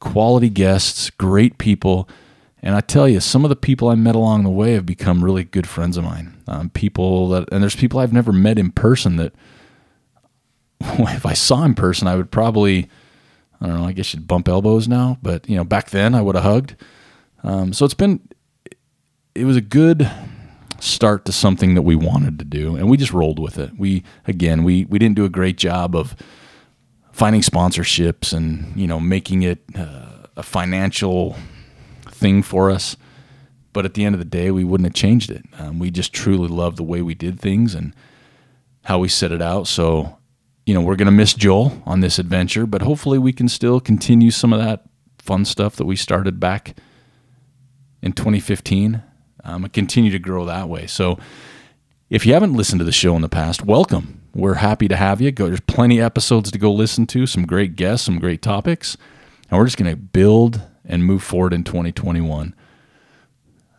quality 0.00 0.50
guests, 0.50 1.10
great 1.10 1.58
people 1.58 2.08
and 2.66 2.74
I 2.74 2.80
tell 2.80 3.08
you, 3.08 3.20
some 3.20 3.44
of 3.44 3.48
the 3.48 3.54
people 3.54 3.88
I 3.88 3.94
met 3.94 4.16
along 4.16 4.42
the 4.42 4.50
way 4.50 4.72
have 4.72 4.84
become 4.84 5.22
really 5.22 5.44
good 5.44 5.68
friends 5.68 5.96
of 5.96 6.02
mine. 6.02 6.34
Um, 6.48 6.68
people 6.70 7.28
that, 7.28 7.48
and 7.52 7.62
there's 7.62 7.76
people 7.76 8.00
I've 8.00 8.12
never 8.12 8.32
met 8.32 8.58
in 8.58 8.72
person 8.72 9.16
that, 9.16 9.32
if 10.80 11.24
I 11.24 11.32
saw 11.32 11.62
in 11.62 11.74
person, 11.74 12.08
I 12.08 12.16
would 12.16 12.32
probably, 12.32 12.88
I 13.60 13.68
don't 13.68 13.80
know, 13.80 13.86
I 13.86 13.92
guess 13.92 14.12
you'd 14.12 14.26
bump 14.26 14.48
elbows 14.48 14.88
now, 14.88 15.16
but 15.22 15.48
you 15.48 15.56
know, 15.56 15.62
back 15.62 15.90
then 15.90 16.12
I 16.12 16.22
would 16.22 16.34
have 16.34 16.42
hugged. 16.42 16.74
Um, 17.44 17.72
so 17.72 17.84
it's 17.84 17.94
been, 17.94 18.20
it 19.36 19.44
was 19.44 19.56
a 19.56 19.60
good 19.60 20.10
start 20.80 21.24
to 21.24 21.32
something 21.32 21.74
that 21.74 21.82
we 21.82 21.96
wanted 21.96 22.38
to 22.38 22.44
do, 22.44 22.76
and 22.76 22.88
we 22.88 22.96
just 22.96 23.12
rolled 23.12 23.38
with 23.38 23.58
it. 23.58 23.72
We 23.78 24.02
again, 24.26 24.64
we 24.64 24.84
we 24.84 24.98
didn't 24.98 25.16
do 25.16 25.24
a 25.24 25.30
great 25.30 25.56
job 25.56 25.94
of 25.94 26.16
finding 27.12 27.40
sponsorships 27.40 28.32
and 28.32 28.76
you 28.76 28.86
know 28.86 29.00
making 29.00 29.42
it 29.42 29.62
uh, 29.74 30.26
a 30.36 30.42
financial 30.42 31.36
thing 32.10 32.42
for 32.42 32.70
us. 32.70 32.96
But 33.72 33.84
at 33.84 33.94
the 33.94 34.04
end 34.04 34.14
of 34.14 34.18
the 34.18 34.24
day, 34.24 34.50
we 34.50 34.64
wouldn't 34.64 34.86
have 34.86 34.94
changed 34.94 35.30
it. 35.30 35.44
Um, 35.58 35.78
we 35.78 35.90
just 35.90 36.12
truly 36.12 36.48
love 36.48 36.76
the 36.76 36.82
way 36.82 37.02
we 37.02 37.14
did 37.14 37.38
things 37.38 37.74
and 37.74 37.94
how 38.84 38.98
we 38.98 39.08
set 39.08 39.32
it 39.32 39.42
out. 39.42 39.66
So, 39.66 40.16
you 40.64 40.72
know, 40.72 40.80
we're 40.80 40.96
going 40.96 41.06
to 41.06 41.12
miss 41.12 41.34
Joel 41.34 41.82
on 41.84 42.00
this 42.00 42.18
adventure, 42.18 42.64
but 42.64 42.80
hopefully 42.80 43.18
we 43.18 43.34
can 43.34 43.50
still 43.50 43.78
continue 43.78 44.30
some 44.30 44.54
of 44.54 44.60
that 44.60 44.84
fun 45.18 45.44
stuff 45.44 45.76
that 45.76 45.84
we 45.84 45.94
started 45.94 46.40
back 46.40 46.74
in 48.00 48.12
2015 48.12 49.02
um, 49.46 49.64
and 49.64 49.72
continue 49.72 50.10
to 50.10 50.18
grow 50.18 50.44
that 50.44 50.68
way. 50.68 50.86
So, 50.86 51.18
if 52.08 52.24
you 52.24 52.34
haven't 52.34 52.54
listened 52.54 52.78
to 52.78 52.84
the 52.84 52.92
show 52.92 53.16
in 53.16 53.22
the 53.22 53.28
past, 53.28 53.64
welcome. 53.64 54.20
We're 54.34 54.54
happy 54.54 54.86
to 54.86 54.96
have 54.96 55.20
you. 55.20 55.32
Go, 55.32 55.46
there's 55.46 55.60
plenty 55.60 55.98
of 55.98 56.04
episodes 56.04 56.50
to 56.50 56.58
go 56.58 56.70
listen 56.70 57.06
to, 57.08 57.26
some 57.26 57.46
great 57.46 57.74
guests, 57.74 58.06
some 58.06 58.18
great 58.18 58.42
topics. 58.42 58.96
And 59.50 59.58
we're 59.58 59.64
just 59.64 59.76
going 59.76 59.90
to 59.90 59.96
build 59.96 60.60
and 60.84 61.04
move 61.04 61.22
forward 61.22 61.52
in 61.52 61.64
2021. 61.64 62.54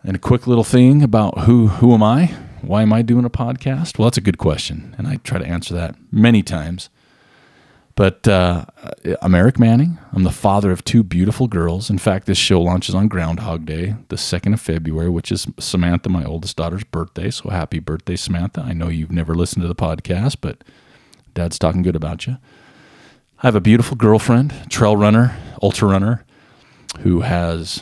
And 0.04 0.16
a 0.16 0.20
quick 0.20 0.48
little 0.48 0.64
thing 0.64 1.04
about 1.04 1.40
who 1.40 1.68
who 1.68 1.94
am 1.94 2.04
I? 2.04 2.28
Why 2.62 2.82
am 2.82 2.92
I 2.92 3.02
doing 3.02 3.26
a 3.26 3.30
podcast? 3.30 3.98
Well, 3.98 4.08
that's 4.08 4.18
a 4.18 4.22
good 4.22 4.38
question, 4.38 4.96
and 4.98 5.08
I 5.08 5.18
try 5.18 5.38
to 5.38 5.46
answer 5.46 5.74
that 5.76 5.96
many 6.12 6.44
times. 6.44 6.90
But 7.98 8.28
uh, 8.28 8.66
I'm 9.24 9.34
Eric 9.34 9.58
Manning. 9.58 9.98
I'm 10.14 10.22
the 10.22 10.30
father 10.30 10.72
of 10.72 10.86
two 10.86 11.02
beautiful 11.02 11.48
girls. 11.48 11.90
In 11.90 11.98
fact, 11.98 12.28
this 12.28 12.38
show 12.38 12.62
launches 12.62 12.94
on 12.94 13.08
Groundhog 13.08 13.66
Day, 13.66 13.96
the 14.10 14.18
2nd 14.18 14.54
of 14.54 14.62
February, 14.62 15.10
which 15.10 15.32
is 15.32 15.48
Samantha, 15.60 16.08
my 16.08 16.24
oldest 16.24 16.56
daughter's 16.58 16.84
birthday. 16.84 17.32
So 17.32 17.50
happy 17.50 17.80
birthday, 17.80 18.16
Samantha. 18.16 18.62
I 18.62 18.74
know 18.74 18.88
you've 18.88 19.12
never 19.12 19.34
listened 19.34 19.64
to 19.64 19.68
the 19.68 19.74
podcast, 19.74 20.38
but 20.42 20.64
dad's 21.34 21.58
talking 21.58 21.82
good 21.82 21.96
about 21.96 22.28
you. 22.28 22.38
I 23.40 23.48
have 23.48 23.56
a 23.56 23.62
beautiful 23.62 23.98
girlfriend, 23.98 24.54
trail 24.70 24.96
runner, 24.96 25.36
ultra 25.64 25.88
runner, 25.88 26.24
who 27.00 27.22
has, 27.22 27.82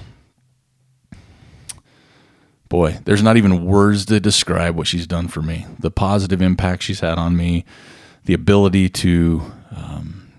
boy, 2.69 3.00
there's 3.03 3.22
not 3.22 3.36
even 3.36 3.65
words 3.65 4.05
to 4.05 4.22
describe 4.22 4.77
what 4.77 4.88
she's 4.88 5.07
done 5.07 5.27
for 5.27 5.41
me. 5.41 5.65
The 5.77 5.91
positive 5.91 6.41
impact 6.41 6.84
she's 6.84 7.01
had 7.01 7.17
on 7.17 7.36
me, 7.36 7.65
the 8.24 8.34
ability 8.34 8.88
to 8.88 9.51
um, 9.75 10.32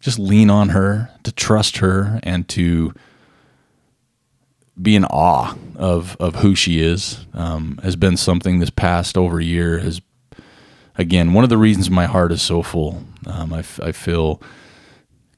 just 0.00 0.18
lean 0.18 0.50
on 0.50 0.70
her, 0.70 1.10
to 1.24 1.32
trust 1.32 1.78
her, 1.78 2.20
and 2.22 2.48
to 2.50 2.94
be 4.80 4.96
in 4.96 5.04
awe 5.04 5.56
of 5.76 6.16
of 6.18 6.36
who 6.36 6.54
she 6.54 6.80
is 6.80 7.26
um, 7.32 7.78
has 7.82 7.96
been 7.96 8.16
something 8.16 8.58
this 8.58 8.70
past 8.70 9.16
over 9.16 9.40
year 9.40 9.78
has 9.78 10.00
again 10.96 11.32
one 11.32 11.44
of 11.44 11.50
the 11.50 11.56
reasons 11.56 11.88
my 11.90 12.06
heart 12.06 12.32
is 12.32 12.42
so 12.42 12.62
full. 12.62 13.04
Um, 13.26 13.52
I, 13.52 13.60
f- 13.60 13.80
I 13.82 13.92
feel 13.92 14.42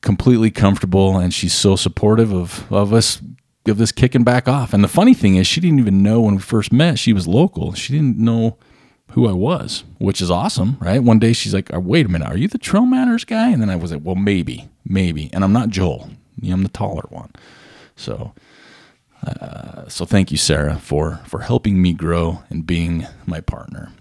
completely 0.00 0.50
comfortable, 0.50 1.18
and 1.18 1.32
she's 1.34 1.54
so 1.54 1.76
supportive 1.76 2.32
of 2.32 2.70
of 2.72 2.92
us 2.92 3.20
of 3.66 3.78
this 3.78 3.92
kicking 3.92 4.24
back 4.24 4.48
off. 4.48 4.72
And 4.72 4.82
the 4.82 4.88
funny 4.88 5.14
thing 5.14 5.36
is, 5.36 5.46
she 5.46 5.60
didn't 5.60 5.80
even 5.80 6.02
know 6.02 6.20
when 6.20 6.36
we 6.36 6.40
first 6.42 6.72
met. 6.72 6.98
She 6.98 7.12
was 7.12 7.26
local. 7.26 7.74
She 7.74 7.92
didn't 7.92 8.16
know 8.16 8.58
who 9.12 9.28
I 9.28 9.32
was, 9.32 9.84
which 9.98 10.20
is 10.20 10.30
awesome, 10.30 10.76
right? 10.80 11.02
One 11.02 11.18
day 11.18 11.32
she's 11.32 11.54
like, 11.54 11.70
"Wait 11.72 12.06
a 12.06 12.08
minute, 12.08 12.28
are 12.28 12.36
you 12.36 12.48
the 12.48 12.58
Trail 12.58 12.86
Manners 12.86 13.24
guy?" 13.24 13.50
And 13.50 13.62
then 13.62 13.70
I 13.70 13.76
was 13.76 13.92
like, 13.92 14.02
"Well, 14.04 14.14
maybe, 14.14 14.68
maybe." 14.84 15.30
And 15.32 15.42
I'm 15.44 15.52
not 15.52 15.70
Joel. 15.70 16.10
I'm 16.44 16.62
the 16.62 16.68
taller 16.68 17.06
one. 17.08 17.30
So, 17.96 18.32
uh, 19.26 19.88
so 19.88 20.04
thank 20.04 20.30
you, 20.30 20.36
Sarah, 20.36 20.76
for 20.76 21.20
for 21.24 21.40
helping 21.40 21.80
me 21.80 21.92
grow 21.92 22.42
and 22.50 22.66
being 22.66 23.06
my 23.26 23.40
partner. 23.40 23.92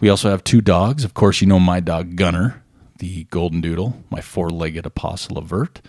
We 0.00 0.08
also 0.08 0.30
have 0.30 0.44
two 0.44 0.60
dogs. 0.60 1.04
Of 1.04 1.14
course, 1.14 1.40
you 1.40 1.46
know 1.46 1.60
my 1.60 1.80
dog 1.80 2.16
Gunner, 2.16 2.62
the 2.98 3.24
Golden 3.24 3.60
Doodle, 3.60 4.02
my 4.10 4.20
four-legged 4.20 4.86
apostle 4.86 5.38
of 5.38 5.46
vert. 5.46 5.80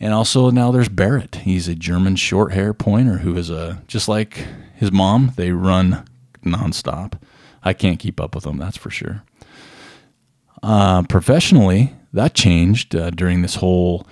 And 0.00 0.12
also 0.12 0.50
now 0.50 0.70
there's 0.70 0.88
Barrett. 0.88 1.36
He's 1.36 1.68
a 1.68 1.74
German 1.74 2.16
short 2.16 2.52
hair 2.52 2.74
pointer 2.74 3.18
who 3.18 3.36
is 3.36 3.48
a 3.50 3.82
just 3.86 4.08
like 4.08 4.46
his 4.74 4.90
mom. 4.90 5.32
They 5.36 5.52
run 5.52 6.04
nonstop. 6.44 7.14
I 7.64 7.72
can't 7.72 7.98
keep 7.98 8.20
up 8.20 8.34
with 8.34 8.44
them, 8.44 8.58
that's 8.58 8.76
for 8.76 8.90
sure. 8.90 9.22
Uh, 10.62 11.02
professionally, 11.02 11.94
that 12.12 12.34
changed 12.34 12.94
uh, 12.94 13.10
during 13.10 13.42
this 13.42 13.56
whole, 13.56 14.06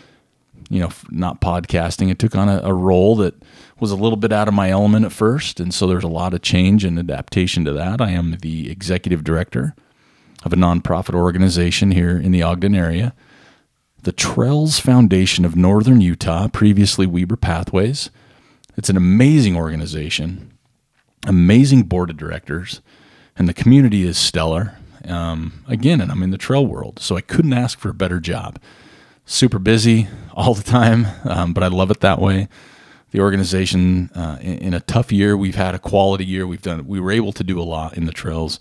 you 0.68 0.80
know, 0.80 0.90
not 1.10 1.40
podcasting. 1.40 2.10
It 2.10 2.18
took 2.18 2.34
on 2.34 2.48
a, 2.48 2.60
a, 2.62 2.74
role 2.74 3.16
that 3.16 3.34
was 3.78 3.90
a 3.90 3.96
little 3.96 4.16
bit 4.16 4.32
out 4.32 4.48
of 4.48 4.54
my 4.54 4.70
element 4.70 5.04
at 5.04 5.12
first, 5.12 5.60
and 5.60 5.72
so 5.72 5.86
there's 5.86 6.04
a 6.04 6.08
lot 6.08 6.34
of 6.34 6.42
change 6.42 6.84
and 6.84 6.98
adaptation 6.98 7.64
to 7.64 7.72
that. 7.72 8.00
I 8.00 8.10
am 8.10 8.36
the 8.40 8.70
executive 8.70 9.24
director 9.24 9.74
of 10.44 10.52
a 10.52 10.56
nonprofit 10.56 11.14
organization 11.14 11.92
here 11.92 12.18
in 12.18 12.32
the 12.32 12.42
Ogden 12.42 12.74
area, 12.74 13.14
the 14.02 14.12
Trails 14.12 14.80
Foundation 14.80 15.44
of 15.44 15.56
Northern 15.56 16.00
Utah, 16.00 16.48
previously 16.48 17.06
Weber 17.06 17.36
Pathways. 17.36 18.10
It's 18.76 18.90
an 18.90 18.96
amazing 18.96 19.56
organization, 19.56 20.52
amazing 21.26 21.84
board 21.84 22.10
of 22.10 22.16
directors 22.16 22.80
and 23.36 23.48
the 23.48 23.54
community 23.54 24.02
is 24.02 24.18
stellar. 24.18 24.76
Um, 25.06 25.64
again, 25.66 26.00
and 26.00 26.12
I'm 26.12 26.22
in 26.22 26.30
the 26.30 26.38
trail 26.38 26.64
world, 26.64 27.00
so 27.00 27.16
I 27.16 27.20
couldn't 27.20 27.52
ask 27.52 27.78
for 27.78 27.88
a 27.88 27.94
better 27.94 28.20
job. 28.20 28.58
Super 29.24 29.58
busy 29.58 30.08
all 30.34 30.54
the 30.54 30.62
time, 30.62 31.06
um, 31.24 31.52
but 31.52 31.62
I 31.62 31.68
love 31.68 31.90
it 31.90 32.00
that 32.00 32.20
way. 32.20 32.48
The 33.10 33.20
organization, 33.20 34.10
uh, 34.14 34.38
in, 34.40 34.58
in, 34.58 34.74
a 34.74 34.80
tough 34.80 35.12
year, 35.12 35.36
we've 35.36 35.56
had 35.56 35.74
a 35.74 35.78
quality 35.78 36.24
year. 36.24 36.46
We've 36.46 36.62
done, 36.62 36.86
we 36.86 36.98
were 36.98 37.10
able 37.10 37.32
to 37.32 37.44
do 37.44 37.60
a 37.60 37.64
lot 37.64 37.96
in 37.96 38.06
the 38.06 38.12
trails 38.12 38.58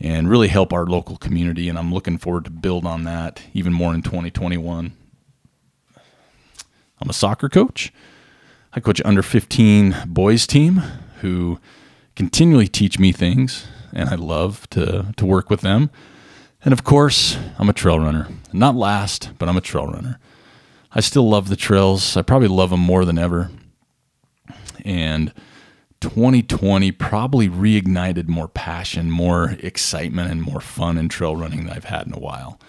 and 0.00 0.28
really 0.28 0.48
help 0.48 0.72
our 0.72 0.86
local 0.86 1.16
community. 1.16 1.68
And 1.68 1.78
I'm 1.78 1.92
looking 1.92 2.18
forward 2.18 2.44
to 2.44 2.50
build 2.50 2.86
on 2.86 3.04
that 3.04 3.42
even 3.52 3.72
more 3.72 3.94
in 3.94 4.02
2021. 4.02 4.92
I'm 7.00 7.10
a 7.10 7.12
soccer 7.12 7.48
coach. 7.48 7.92
I 8.72 8.80
coach 8.80 9.00
under 9.04 9.22
15 9.22 9.96
boys 10.06 10.46
team 10.46 10.82
who 11.20 11.60
continually 12.16 12.66
teach 12.66 12.98
me 12.98 13.12
things 13.12 13.66
and 13.94 14.10
I 14.10 14.16
love 14.16 14.68
to 14.70 15.12
to 15.16 15.26
work 15.26 15.48
with 15.48 15.62
them. 15.62 15.90
And 16.64 16.72
of 16.72 16.84
course, 16.84 17.38
I'm 17.58 17.68
a 17.68 17.74
trail 17.74 18.00
runner. 18.00 18.28
Not 18.52 18.74
last, 18.74 19.30
but 19.38 19.48
I'm 19.48 19.56
a 19.56 19.62
trail 19.62 19.86
runner. 19.86 20.18
I 20.92 21.00
still 21.00 21.28
love 21.28 21.48
the 21.48 21.56
trails. 21.56 22.16
I 22.16 22.22
probably 22.22 22.48
love 22.48 22.70
them 22.70 22.80
more 22.80 23.04
than 23.04 23.18
ever. 23.18 23.50
And 24.84 25.32
2020 26.00 26.92
probably 26.92 27.48
reignited 27.48 28.28
more 28.28 28.48
passion, 28.48 29.10
more 29.10 29.56
excitement, 29.60 30.30
and 30.30 30.42
more 30.42 30.60
fun 30.60 30.98
in 30.98 31.08
trail 31.08 31.36
running 31.36 31.64
than 31.64 31.70
I've 31.70 31.84
had 31.84 32.06
in 32.06 32.14
a 32.14 32.18
while. 32.18 32.60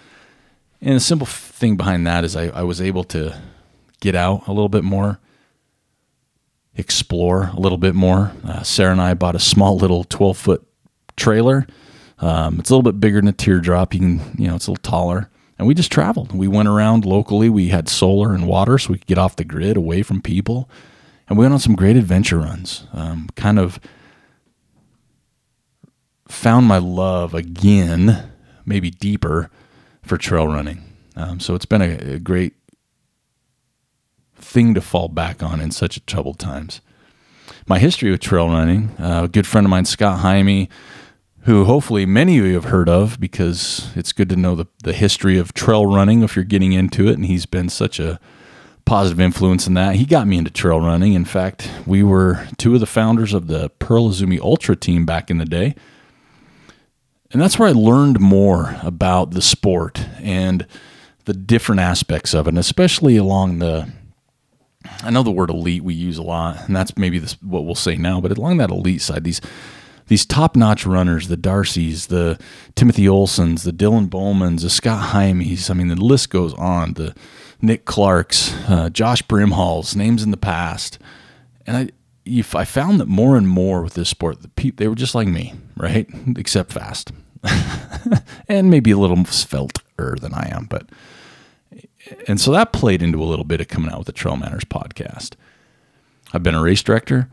And 0.80 0.96
the 0.96 1.00
simple 1.00 1.26
thing 1.26 1.76
behind 1.76 2.06
that 2.06 2.24
is 2.24 2.36
I, 2.36 2.48
I 2.48 2.62
was 2.62 2.80
able 2.80 3.04
to 3.04 3.38
get 4.00 4.14
out 4.14 4.46
a 4.46 4.52
little 4.52 4.68
bit 4.68 4.84
more, 4.84 5.20
explore 6.74 7.50
a 7.54 7.60
little 7.60 7.78
bit 7.78 7.94
more. 7.94 8.32
Uh, 8.44 8.62
Sarah 8.62 8.92
and 8.92 9.00
I 9.00 9.14
bought 9.14 9.36
a 9.36 9.40
small 9.40 9.76
little 9.76 10.04
12 10.04 10.36
foot 10.36 10.66
trailer. 11.16 11.66
Um, 12.18 12.58
it's 12.58 12.70
a 12.70 12.72
little 12.74 12.90
bit 12.90 13.00
bigger 13.00 13.20
than 13.20 13.28
a 13.28 13.32
teardrop. 13.32 13.94
You 13.94 14.00
can, 14.00 14.36
you 14.38 14.48
know, 14.48 14.56
it's 14.56 14.66
a 14.66 14.70
little 14.70 14.82
taller. 14.82 15.30
And 15.58 15.66
we 15.66 15.74
just 15.74 15.92
traveled. 15.92 16.32
We 16.32 16.48
went 16.48 16.68
around 16.68 17.04
locally. 17.04 17.48
We 17.48 17.68
had 17.68 17.88
solar 17.88 18.34
and 18.34 18.46
water 18.46 18.78
so 18.78 18.92
we 18.92 18.98
could 18.98 19.06
get 19.06 19.18
off 19.18 19.36
the 19.36 19.44
grid 19.44 19.76
away 19.76 20.02
from 20.02 20.20
people. 20.20 20.68
And 21.28 21.38
we 21.38 21.44
went 21.44 21.54
on 21.54 21.60
some 21.60 21.74
great 21.74 21.96
adventure 21.96 22.38
runs. 22.38 22.86
Um, 22.92 23.28
kind 23.36 23.58
of 23.58 23.80
found 26.28 26.66
my 26.66 26.78
love 26.78 27.34
again, 27.34 28.30
maybe 28.64 28.90
deeper, 28.90 29.50
for 30.02 30.16
trail 30.16 30.46
running. 30.46 30.82
Um, 31.16 31.40
so 31.40 31.54
it's 31.54 31.66
been 31.66 31.82
a, 31.82 32.14
a, 32.14 32.18
great 32.18 32.54
thing 34.34 34.74
to 34.74 34.80
fall 34.80 35.08
back 35.08 35.42
on 35.42 35.60
in 35.60 35.70
such 35.70 36.04
troubled 36.04 36.38
times. 36.38 36.80
My 37.66 37.78
history 37.78 38.10
with 38.10 38.20
trail 38.20 38.48
running, 38.48 38.90
uh, 38.98 39.22
a 39.24 39.28
good 39.28 39.46
friend 39.46 39.66
of 39.66 39.70
mine, 39.70 39.86
Scott 39.86 40.20
Jaime, 40.20 40.68
who 41.46 41.64
hopefully 41.64 42.04
many 42.04 42.38
of 42.38 42.44
you 42.44 42.54
have 42.54 42.64
heard 42.64 42.88
of 42.88 43.20
because 43.20 43.90
it's 43.94 44.12
good 44.12 44.28
to 44.28 44.36
know 44.36 44.56
the, 44.56 44.66
the 44.82 44.92
history 44.92 45.38
of 45.38 45.54
trail 45.54 45.86
running 45.86 46.22
if 46.22 46.34
you're 46.34 46.44
getting 46.44 46.72
into 46.72 47.06
it. 47.08 47.14
And 47.14 47.24
he's 47.24 47.46
been 47.46 47.68
such 47.68 48.00
a 48.00 48.18
positive 48.84 49.20
influence 49.20 49.66
in 49.68 49.74
that. 49.74 49.94
He 49.94 50.06
got 50.06 50.26
me 50.26 50.38
into 50.38 50.50
trail 50.50 50.80
running. 50.80 51.12
In 51.12 51.24
fact, 51.24 51.70
we 51.86 52.02
were 52.02 52.46
two 52.56 52.74
of 52.74 52.80
the 52.80 52.86
founders 52.86 53.32
of 53.32 53.46
the 53.46 53.70
Pearl 53.78 54.10
Izumi 54.10 54.40
Ultra 54.40 54.74
team 54.74 55.06
back 55.06 55.30
in 55.30 55.38
the 55.38 55.44
day. 55.44 55.76
And 57.30 57.40
that's 57.40 57.58
where 57.58 57.68
I 57.68 57.72
learned 57.72 58.18
more 58.18 58.76
about 58.82 59.30
the 59.30 59.42
sport 59.42 60.04
and 60.20 60.66
the 61.26 61.34
different 61.34 61.80
aspects 61.80 62.34
of 62.34 62.46
it, 62.46 62.50
and 62.50 62.58
especially 62.58 63.16
along 63.16 63.58
the 63.58 63.92
I 65.02 65.10
know 65.10 65.24
the 65.24 65.32
word 65.32 65.50
elite 65.50 65.82
we 65.82 65.94
use 65.94 66.16
a 66.16 66.22
lot, 66.22 66.66
and 66.66 66.74
that's 66.74 66.96
maybe 66.96 67.18
this, 67.18 67.32
what 67.42 67.64
we'll 67.64 67.74
say 67.74 67.96
now, 67.96 68.20
but 68.20 68.36
along 68.36 68.58
that 68.58 68.70
elite 68.70 69.02
side, 69.02 69.24
these 69.24 69.40
these 70.08 70.24
top 70.24 70.56
notch 70.56 70.86
runners, 70.86 71.28
the 71.28 71.36
Darcys, 71.36 72.08
the 72.08 72.38
Timothy 72.74 73.06
Olsons, 73.06 73.64
the 73.64 73.72
Dylan 73.72 74.08
Bowmans, 74.08 74.62
the 74.62 74.70
Scott 74.70 75.10
Jaimes. 75.10 75.70
I 75.70 75.74
mean, 75.74 75.88
the 75.88 75.96
list 75.96 76.30
goes 76.30 76.54
on. 76.54 76.94
The 76.94 77.14
Nick 77.60 77.84
Clarks, 77.84 78.54
uh, 78.68 78.90
Josh 78.90 79.22
Brimhalls, 79.22 79.96
names 79.96 80.22
in 80.22 80.30
the 80.30 80.36
past. 80.36 80.98
And 81.66 81.76
I, 81.76 81.90
I 82.54 82.64
found 82.64 83.00
that 83.00 83.08
more 83.08 83.36
and 83.36 83.48
more 83.48 83.82
with 83.82 83.94
this 83.94 84.08
sport, 84.08 84.42
the 84.42 84.48
pe- 84.48 84.70
they 84.70 84.88
were 84.88 84.94
just 84.94 85.14
like 85.14 85.28
me, 85.28 85.54
right? 85.76 86.08
Except 86.36 86.72
fast. 86.72 87.12
and 88.48 88.70
maybe 88.70 88.90
a 88.90 88.98
little 88.98 89.16
svelter 89.24 90.18
than 90.20 90.34
I 90.34 90.50
am. 90.52 90.66
But, 90.66 90.88
and 92.28 92.40
so 92.40 92.52
that 92.52 92.72
played 92.72 93.02
into 93.02 93.22
a 93.22 93.24
little 93.24 93.44
bit 93.44 93.60
of 93.60 93.68
coming 93.68 93.90
out 93.90 93.98
with 93.98 94.06
the 94.06 94.12
Trail 94.12 94.36
Manners 94.36 94.64
podcast. 94.64 95.34
I've 96.32 96.42
been 96.42 96.54
a 96.54 96.62
race 96.62 96.82
director. 96.82 97.28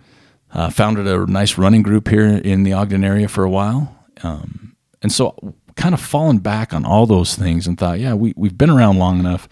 Uh, 0.53 0.69
founded 0.69 1.07
a 1.07 1.25
nice 1.25 1.57
running 1.57 1.81
group 1.81 2.07
here 2.07 2.27
in 2.27 2.61
the 2.61 2.73
Ogden 2.73 3.03
area 3.03 3.27
for 3.27 3.43
a 3.43 3.49
while. 3.49 3.97
Um, 4.21 4.75
and 5.01 5.11
so 5.11 5.55
kind 5.75 5.95
of 5.95 5.99
fallen 5.99 6.37
back 6.37 6.73
on 6.73 6.85
all 6.85 7.07
those 7.07 7.35
things 7.35 7.65
and 7.65 7.77
thought, 7.77 7.99
yeah, 7.99 8.13
we, 8.13 8.33
we've 8.37 8.57
been 8.57 8.69
around 8.69 8.99
long 8.99 9.19
enough. 9.19 9.49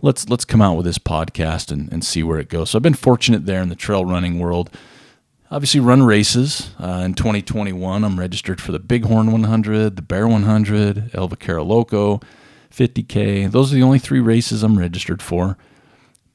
Let's 0.00 0.28
let's 0.28 0.44
come 0.44 0.60
out 0.60 0.76
with 0.76 0.84
this 0.84 0.98
podcast 0.98 1.70
and, 1.70 1.92
and 1.92 2.04
see 2.04 2.24
where 2.24 2.40
it 2.40 2.48
goes. 2.48 2.70
So 2.70 2.78
I've 2.78 2.82
been 2.82 2.94
fortunate 2.94 3.46
there 3.46 3.62
in 3.62 3.68
the 3.68 3.76
trail 3.76 4.04
running 4.04 4.40
world. 4.40 4.68
Obviously, 5.48 5.78
run 5.78 6.02
races. 6.02 6.74
Uh, 6.80 7.02
in 7.04 7.14
2021, 7.14 8.02
I'm 8.02 8.18
registered 8.18 8.60
for 8.60 8.72
the 8.72 8.80
Bighorn 8.80 9.30
100, 9.30 9.94
the 9.94 10.02
Bear 10.02 10.26
100, 10.26 11.10
El 11.14 11.28
Vaquero 11.28 11.62
Loco, 11.62 12.20
50K. 12.74 13.48
Those 13.48 13.70
are 13.70 13.76
the 13.76 13.82
only 13.82 14.00
three 14.00 14.18
races 14.18 14.64
I'm 14.64 14.78
registered 14.78 15.22
for 15.22 15.56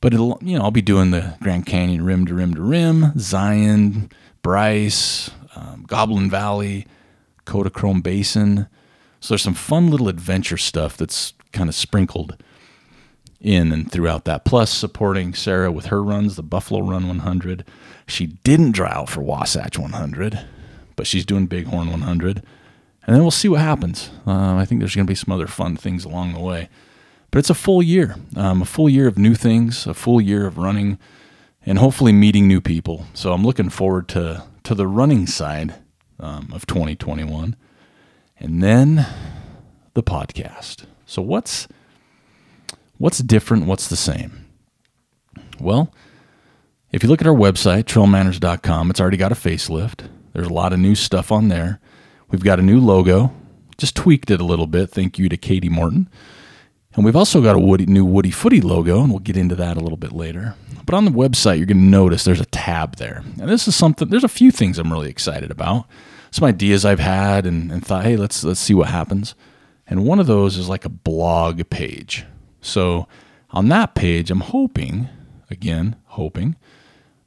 but 0.02 0.14
it'll 0.14 0.40
you 0.42 0.58
know 0.58 0.64
I'll 0.64 0.72
be 0.72 0.82
doing 0.82 1.12
the 1.12 1.38
Grand 1.42 1.66
Canyon 1.66 2.04
rim 2.06 2.26
to 2.26 2.34
rim 2.34 2.54
to 2.56 2.62
rim, 2.62 3.14
Zion, 3.18 4.12
Bryce, 4.42 5.30
um, 5.56 5.86
Goblin 5.88 6.30
Valley, 6.30 6.86
Kodachrome 7.46 8.04
Basin. 8.04 8.68
So 9.20 9.34
there's 9.34 9.42
some 9.42 9.56
fun 9.56 9.90
little 9.90 10.10
adventure 10.10 10.58
stuff 10.58 10.96
that's 10.96 11.34
kind 11.52 11.70
of 11.70 11.76
sprinkled 11.76 12.38
in 13.42 13.72
and 13.72 13.92
throughout 13.92 14.26
that. 14.26 14.46
Plus, 14.46 14.72
supporting 14.72 15.34
Sarah 15.34 15.72
with 15.72 15.88
her 15.88 16.04
runs, 16.04 16.36
the 16.36 16.44
Buffalo 16.44 16.82
Run 16.82 17.08
100. 17.08 17.66
She 18.08 18.28
didn't 18.28 18.72
dry 18.72 18.92
out 18.92 19.10
for 19.10 19.22
Wasatch 19.22 19.78
100, 19.78 20.46
but 20.96 21.08
she's 21.08 21.26
doing 21.26 21.48
Bighorn 21.48 21.90
100. 21.92 22.44
And 23.06 23.16
then 23.16 23.22
we'll 23.22 23.32
see 23.32 23.48
what 23.48 23.62
happens. 23.62 24.12
Uh, 24.26 24.56
I 24.56 24.66
think 24.66 24.80
there's 24.80 24.96
going 24.96 25.08
to 25.08 25.12
be 25.12 25.16
some 25.16 25.34
other 25.34 25.48
fun 25.48 25.78
things 25.78 26.04
along 26.04 26.34
the 26.34 26.40
way. 26.40 26.70
But 27.32 27.40
it's 27.40 27.50
a 27.50 27.56
full 27.56 27.84
year, 27.84 28.16
um, 28.36 28.62
a 28.62 28.66
full 28.66 28.90
year 28.90 29.08
of 29.08 29.18
new 29.18 29.36
things, 29.36 29.86
a 29.86 29.94
full 29.94 30.22
year 30.22 30.48
of 30.48 30.58
running, 30.58 30.98
and 31.66 31.78
hopefully 31.78 32.14
meeting 32.14 32.48
new 32.48 32.62
people. 32.62 33.06
So 33.14 33.34
I'm 33.34 33.44
looking 33.44 33.70
forward 33.70 34.08
to 34.10 34.44
to 34.64 34.76
the 34.76 34.88
running 34.88 35.28
side 35.28 35.76
um, 36.20 36.50
of 36.54 36.66
2021, 36.68 37.56
and 38.40 38.64
then 38.64 39.06
the 39.94 40.04
podcast. 40.04 40.86
So 41.06 41.22
what's 41.22 41.68
what's 42.98 43.20
different? 43.20 43.66
What's 43.66 43.88
the 43.88 43.96
same? 43.96 44.46
Well, 45.60 45.94
if 46.92 47.04
you 47.04 47.10
look 47.10 47.22
at 47.22 47.28
our 47.28 47.36
website, 47.36 47.84
trailmanners.com, 47.84 48.90
it's 48.90 49.02
already 49.02 49.18
got 49.18 49.32
a 49.32 49.36
facelift. 49.36 50.08
There's 50.34 50.48
a 50.48 50.54
lot 50.54 50.72
of 50.72 50.80
new 50.80 50.96
stuff 50.96 51.32
on 51.32 51.50
there. 51.50 51.80
We've 52.30 52.44
got 52.44 52.60
a 52.60 52.64
new 52.64 52.80
logo, 52.80 53.34
just 53.78 53.96
tweaked 53.96 54.32
it 54.32 54.40
a 54.40 54.46
little 54.46 54.68
bit. 54.68 54.90
Thank 54.90 55.18
you 55.18 55.30
to 55.30 55.38
Katie 55.38 55.70
Morton. 55.70 56.10
And 56.98 57.06
we've 57.06 57.16
also 57.16 57.42
got 57.44 57.56
a 57.56 57.60
Woody, 57.60 57.86
new 57.86 58.04
Woody 58.04 58.32
Footy 58.32 58.60
logo, 58.60 59.02
and 59.02 59.12
we'll 59.12 59.20
get 59.20 59.38
into 59.38 59.54
that 59.56 59.78
a 59.78 59.80
little 59.80 60.00
bit 60.00 60.12
later. 60.12 60.56
But 60.84 60.96
on 60.96 61.06
the 61.06 61.12
website, 61.12 61.58
you're 61.58 61.68
going 61.68 61.78
to 61.78 61.84
notice 61.84 62.24
there's 62.24 62.42
a 62.42 62.46
tab 62.46 62.96
there. 62.96 63.24
And 63.40 63.48
this 63.48 63.68
is 63.68 63.76
something, 63.76 64.10
there's 64.10 64.24
a 64.24 64.28
few 64.28 64.50
things 64.50 64.80
I'm 64.80 64.92
really 64.92 65.12
excited 65.12 65.52
about. 65.52 65.86
Some 66.32 66.48
ideas 66.48 66.86
I've 66.86 67.00
had 67.00 67.46
and, 67.46 67.72
and 67.72 67.86
thought, 67.86 68.04
hey, 68.04 68.18
let's, 68.18 68.44
let's 68.44 68.60
see 68.60 68.74
what 68.74 68.88
happens. 68.88 69.36
And 69.86 70.06
one 70.06 70.20
of 70.20 70.26
those 70.26 70.58
is 70.58 70.70
like 70.70 70.86
a 70.86 70.90
blog 70.90 71.70
page. 71.70 72.26
So 72.62 73.08
on 73.52 73.70
that 73.70 73.94
page, 73.94 74.32
I'm 74.32 74.42
hoping, 74.42 75.08
again, 75.52 75.98
hoping, 76.06 76.56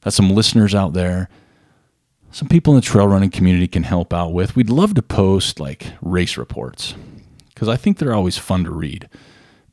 that 0.00 0.10
some 0.10 0.30
listeners 0.30 0.74
out 0.74 0.94
there, 0.94 1.28
some 2.32 2.48
people 2.48 2.72
in 2.74 2.80
the 2.80 2.84
trail 2.84 3.06
running 3.06 3.30
community 3.30 3.68
can 3.68 3.84
help 3.84 4.12
out 4.12 4.32
with. 4.32 4.56
We'd 4.56 4.68
love 4.68 4.94
to 4.94 5.02
post 5.02 5.60
like 5.60 5.92
race 6.02 6.36
reports 6.36 6.96
because 7.54 7.68
I 7.68 7.76
think 7.76 7.98
they're 7.98 8.14
always 8.14 8.36
fun 8.36 8.64
to 8.64 8.70
read 8.72 9.08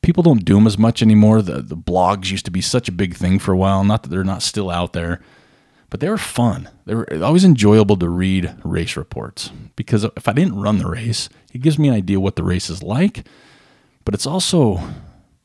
people 0.02 0.24
don't 0.24 0.46
do 0.46 0.56
them 0.56 0.68
as 0.68 0.78
much 0.78 1.02
anymore. 1.02 1.42
The 1.42 1.62
the 1.62 1.78
blogs 1.78 2.32
used 2.32 2.46
to 2.46 2.52
be 2.52 2.62
such 2.62 2.88
a 2.88 2.92
big 2.94 3.16
thing 3.16 3.40
for 3.40 3.52
a 3.52 3.58
while. 3.58 3.84
Not 3.84 4.04
that 4.04 4.10
they're 4.10 4.24
not 4.24 4.42
still 4.42 4.70
out 4.70 4.94
there, 4.94 5.22
but 5.90 6.00
they 6.00 6.10
were 6.10 6.18
fun. 6.18 6.70
They 6.86 6.96
were 6.96 7.08
always 7.24 7.46
enjoyable 7.46 7.98
to 7.98 8.10
read 8.10 8.56
race 8.64 8.98
reports 8.98 9.52
because 9.76 10.04
if 10.04 10.28
I 10.28 10.34
didn't 10.34 10.60
run 10.60 10.80
the 10.80 10.90
race, 10.90 11.30
it 11.54 11.62
gives 11.62 11.80
me 11.80 11.88
an 11.88 11.96
idea 11.96 12.20
what 12.20 12.36
the 12.36 12.44
race 12.44 12.70
is 12.70 12.84
like. 12.84 13.26
But 14.06 14.14
it's 14.14 14.26
also 14.26 14.82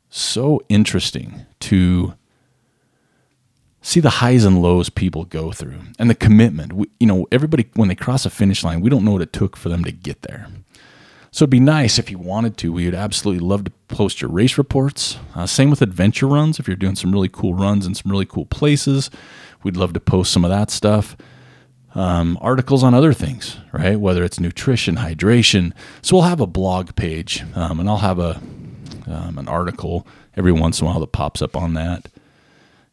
so 0.09 0.61
interesting 0.69 1.47
to 1.61 2.15
see 3.81 4.01
the 4.01 4.11
highs 4.11 4.45
and 4.45 4.63
lows 4.63 4.89
people 4.89 5.25
go 5.25 5.51
through 5.53 5.81
and 5.99 6.09
the 6.09 6.15
commitment. 6.15 6.73
We, 6.73 6.87
you 7.01 7.07
know, 7.07 7.27
everybody 7.33 7.69
when 7.75 7.89
they 7.89 7.95
cross 7.95 8.25
a 8.25 8.31
finish 8.31 8.63
line, 8.63 8.81
we 8.81 8.91
don't 8.91 9.05
know 9.05 9.13
what 9.13 9.23
it 9.23 9.33
took 9.33 9.57
for 9.57 9.69
them 9.69 9.85
to 9.85 9.93
get 9.93 10.23
there. 10.23 10.49
So 11.35 11.45
it'd 11.45 11.51
be 11.51 11.61
nice 11.61 11.99
if 11.99 12.11
you 12.11 12.19
wanted 12.19 12.59
to. 12.59 12.73
We 12.75 12.85
would 12.85 12.95
absolutely 12.95 13.45
love 13.45 13.65
to 13.65 13.73
post 13.89 14.21
your 14.21 14.31
race 14.31 14.59
reports. 14.59 15.17
Uh, 15.35 15.47
same 15.47 15.71
with 15.71 15.81
adventure 15.81 16.29
runs. 16.29 16.61
If 16.61 16.69
you're 16.69 16.77
doing 16.77 16.95
some 16.95 17.11
really 17.11 17.31
cool 17.31 17.55
runs 17.55 17.87
in 17.87 17.95
some 17.95 18.13
really 18.13 18.27
cool 18.27 18.45
places, 18.45 19.11
we'd 19.63 19.79
love 19.79 19.95
to 19.95 20.01
post 20.01 20.31
some 20.31 20.45
of 20.45 20.51
that 20.51 20.71
stuff. 20.71 21.17
Um, 21.95 22.39
articles 22.43 22.83
on 22.83 22.93
other 22.93 23.15
things, 23.15 23.57
right? 23.73 23.99
Whether 23.99 24.23
it's 24.25 24.41
nutrition, 24.41 24.97
hydration. 24.97 25.73
So 26.03 26.17
we'll 26.17 26.27
have 26.27 26.41
a 26.41 26.47
blog 26.47 26.95
page, 26.97 27.45
um, 27.55 27.81
and 27.81 27.89
I'll 27.89 27.99
have 27.99 28.19
a 28.19 28.41
um, 29.07 29.39
an 29.39 29.49
article 29.49 30.07
every 30.37 30.53
once 30.53 30.81
in 30.81 30.87
a 30.87 30.91
while 30.91 31.01
that 31.01 31.13
pops 31.13 31.41
up 31.41 31.57
on 31.57 31.73
that. 31.75 32.09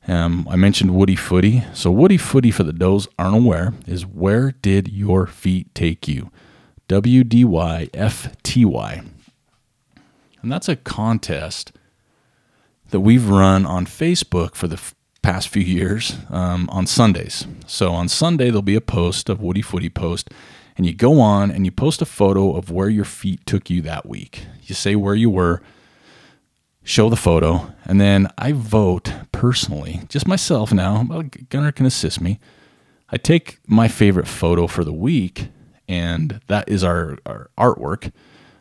Um, 0.08 0.48
I 0.50 0.55
mentioned 0.55 0.96
Woody 0.96 1.15
Footy. 1.15 1.63
So 1.74 1.91
Woody 1.91 2.17
Footy, 2.17 2.51
for 2.51 2.63
the 2.63 2.72
those 2.72 3.08
aren't 3.17 3.36
aware, 3.36 3.74
is 3.86 4.05
where 4.05 4.51
did 4.51 4.88
your 4.88 5.27
feet 5.27 5.75
take 5.75 6.08
you? 6.08 6.32
WDYFTY. 6.89 7.91
And 10.41 10.52
that's 10.52 10.67
a 10.67 10.75
contest 10.75 11.71
that 12.89 13.02
we've 13.02 13.30
run 13.30 13.67
on 13.67 13.86
Facebook 13.86 14.56
for 14.56 14.67
the 14.67 14.78
f- 14.78 14.95
past 15.21 15.49
few 15.49 15.62
years 15.62 16.17
um, 16.32 16.67
on 16.71 16.88
Sundays. 16.88 17.45
So 17.67 17.93
on 17.93 18.08
Sunday, 18.08 18.45
there'll 18.45 18.63
be 18.63 18.73
a 18.75 18.82
post 18.82 19.30
of 19.30 19.39
Woody 19.39 19.62
Footy 19.62 19.89
post, 19.89 20.32
and 20.78 20.88
you 20.88 20.95
go 20.95 21.21
on 21.21 21.52
and 21.52 21.63
you 21.63 21.71
post 21.71 22.02
a 22.02 22.06
photo 22.06 22.56
of 22.56 22.71
where 22.71 22.89
your 22.89 23.06
feet 23.06 23.45
took 23.45 23.69
you 23.69 23.84
that 23.84 24.08
week. 24.08 24.47
You 24.63 24.73
say 24.73 24.95
where 24.95 25.13
you 25.13 25.30
were, 25.30 25.62
show 26.84 27.08
the 27.08 27.15
photo, 27.15 27.71
and 27.86 28.02
then 28.02 28.30
I 28.36 28.52
vote 28.54 29.13
personally, 29.32 30.02
just 30.10 30.28
myself 30.28 30.73
now. 30.73 31.04
Gunner 31.49 31.71
can 31.71 31.86
assist 31.86 32.19
me. 32.19 32.39
I 33.12 33.17
take 33.17 33.60
my 33.67 33.88
favorite 33.88 34.28
photo 34.28 34.65
for 34.65 34.84
the 34.84 34.93
week 34.93 35.49
and 35.89 36.39
that 36.47 36.69
is 36.69 36.84
our, 36.84 37.17
our 37.25 37.49
artwork 37.58 38.13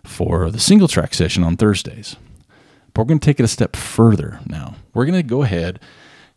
for 0.02 0.50
the 0.50 0.58
single 0.58 0.88
track 0.88 1.12
session 1.14 1.44
on 1.44 1.56
Thursdays. 1.56 2.16
But 2.94 3.02
we're 3.02 3.08
going 3.08 3.20
to 3.20 3.26
take 3.26 3.38
it 3.38 3.44
a 3.44 3.48
step 3.48 3.76
further 3.76 4.40
now. 4.46 4.76
We're 4.94 5.04
going 5.04 5.20
to 5.20 5.22
go 5.22 5.42
ahead 5.42 5.78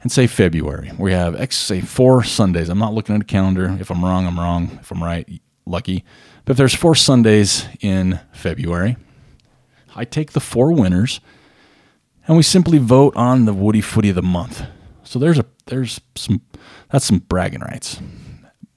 and 0.01 0.11
say 0.11 0.27
February. 0.27 0.91
We 0.99 1.13
have 1.13 1.39
X, 1.39 1.57
say 1.57 1.79
four 1.79 2.23
Sundays. 2.23 2.67
I'm 2.67 2.77
not 2.77 2.93
looking 2.93 3.15
at 3.15 3.21
a 3.21 3.25
calendar. 3.25 3.77
If 3.79 3.89
I'm 3.89 4.03
wrong, 4.03 4.27
I'm 4.27 4.37
wrong. 4.37 4.79
If 4.81 4.91
I'm 4.91 5.01
right, 5.01 5.41
lucky. 5.65 6.03
But 6.43 6.51
if 6.51 6.57
there's 6.57 6.75
four 6.75 6.95
Sundays 6.95 7.67
in 7.79 8.19
February, 8.33 8.97
I 9.95 10.03
take 10.03 10.33
the 10.33 10.39
four 10.41 10.73
winners 10.73 11.21
and 12.27 12.35
we 12.35 12.43
simply 12.43 12.77
vote 12.79 13.15
on 13.15 13.45
the 13.45 13.53
Woody 13.53 13.81
Footy 13.81 14.09
of 14.09 14.15
the 14.15 14.21
month. 14.21 14.63
So 15.03 15.19
there's 15.19 15.39
a 15.39 15.45
there's 15.67 16.01
some 16.15 16.41
that's 16.91 17.05
some 17.05 17.19
bragging 17.19 17.61
rights. 17.61 18.01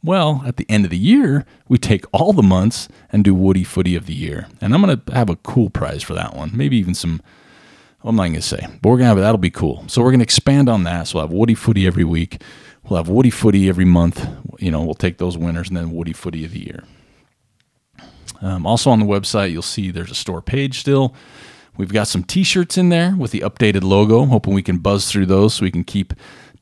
Well, 0.05 0.43
at 0.45 0.59
the 0.59 0.67
end 0.69 0.85
of 0.85 0.91
the 0.91 0.99
year, 0.99 1.47
we 1.67 1.79
take 1.79 2.05
all 2.13 2.35
the 2.35 2.43
months 2.43 2.89
and 3.11 3.25
do 3.25 3.35
Woody 3.35 3.65
Footy 3.65 3.97
of 3.97 4.05
the 4.05 4.13
Year. 4.13 4.47
And 4.61 4.75
I'm 4.75 4.83
going 4.83 5.01
to 5.01 5.15
have 5.15 5.31
a 5.31 5.37
cool 5.37 5.71
prize 5.71 6.03
for 6.03 6.13
that 6.13 6.37
one. 6.37 6.51
Maybe 6.53 6.77
even 6.77 6.95
some, 6.95 7.23
I'm 8.03 8.15
not 8.15 8.25
going 8.25 8.35
to 8.35 8.43
say, 8.43 8.67
but 8.83 8.91
we're 8.91 8.99
going 8.99 9.05
to 9.05 9.07
have, 9.07 9.17
that'll 9.17 9.39
be 9.39 9.51
cool. 9.51 9.83
So 9.89 10.03
we're 10.03 10.11
going 10.11 10.21
to 10.21 10.25
expand 10.25 10.69
on 10.69 10.85
that. 10.85 11.09
So 11.09 11.17
we'll 11.17 11.27
have 11.27 11.33
Woody 11.33 11.55
Footy 11.55 11.87
every 11.87 12.05
week. 12.05 12.43
We'll 12.87 12.99
have 12.99 13.09
Woody 13.09 13.31
Footy 13.31 13.67
every 13.67 13.87
month. 13.87 14.29
You 14.59 14.71
know, 14.71 14.85
we'll 14.85 14.93
take 14.93 15.17
those 15.17 15.39
winners 15.39 15.69
and 15.69 15.77
then 15.79 15.91
Woody 15.91 16.13
Footy 16.13 16.45
of 16.45 16.53
the 16.53 16.67
Year. 16.67 16.85
Um, 18.43 18.67
also 18.67 18.91
on 18.91 19.01
the 19.01 19.07
website, 19.07 19.53
you'll 19.53 19.63
see 19.63 19.91
there's 19.91 20.11
a 20.11 20.15
store 20.15 20.43
page 20.43 20.81
still. 20.81 21.15
We've 21.79 21.93
got 21.93 22.09
some 22.09 22.25
t 22.25 22.45
shirts 22.45 22.77
in 22.77 22.91
there 22.91 23.17
with 23.17 23.31
the 23.31 23.41
updated 23.41 23.83
logo. 23.83 24.27
Hoping 24.27 24.53
we 24.53 24.63
can 24.63 24.79
buzz 24.79 25.11
through 25.11 25.27
those 25.27 25.55
so 25.55 25.65
we 25.65 25.71
can 25.71 25.83
keep 25.83 26.13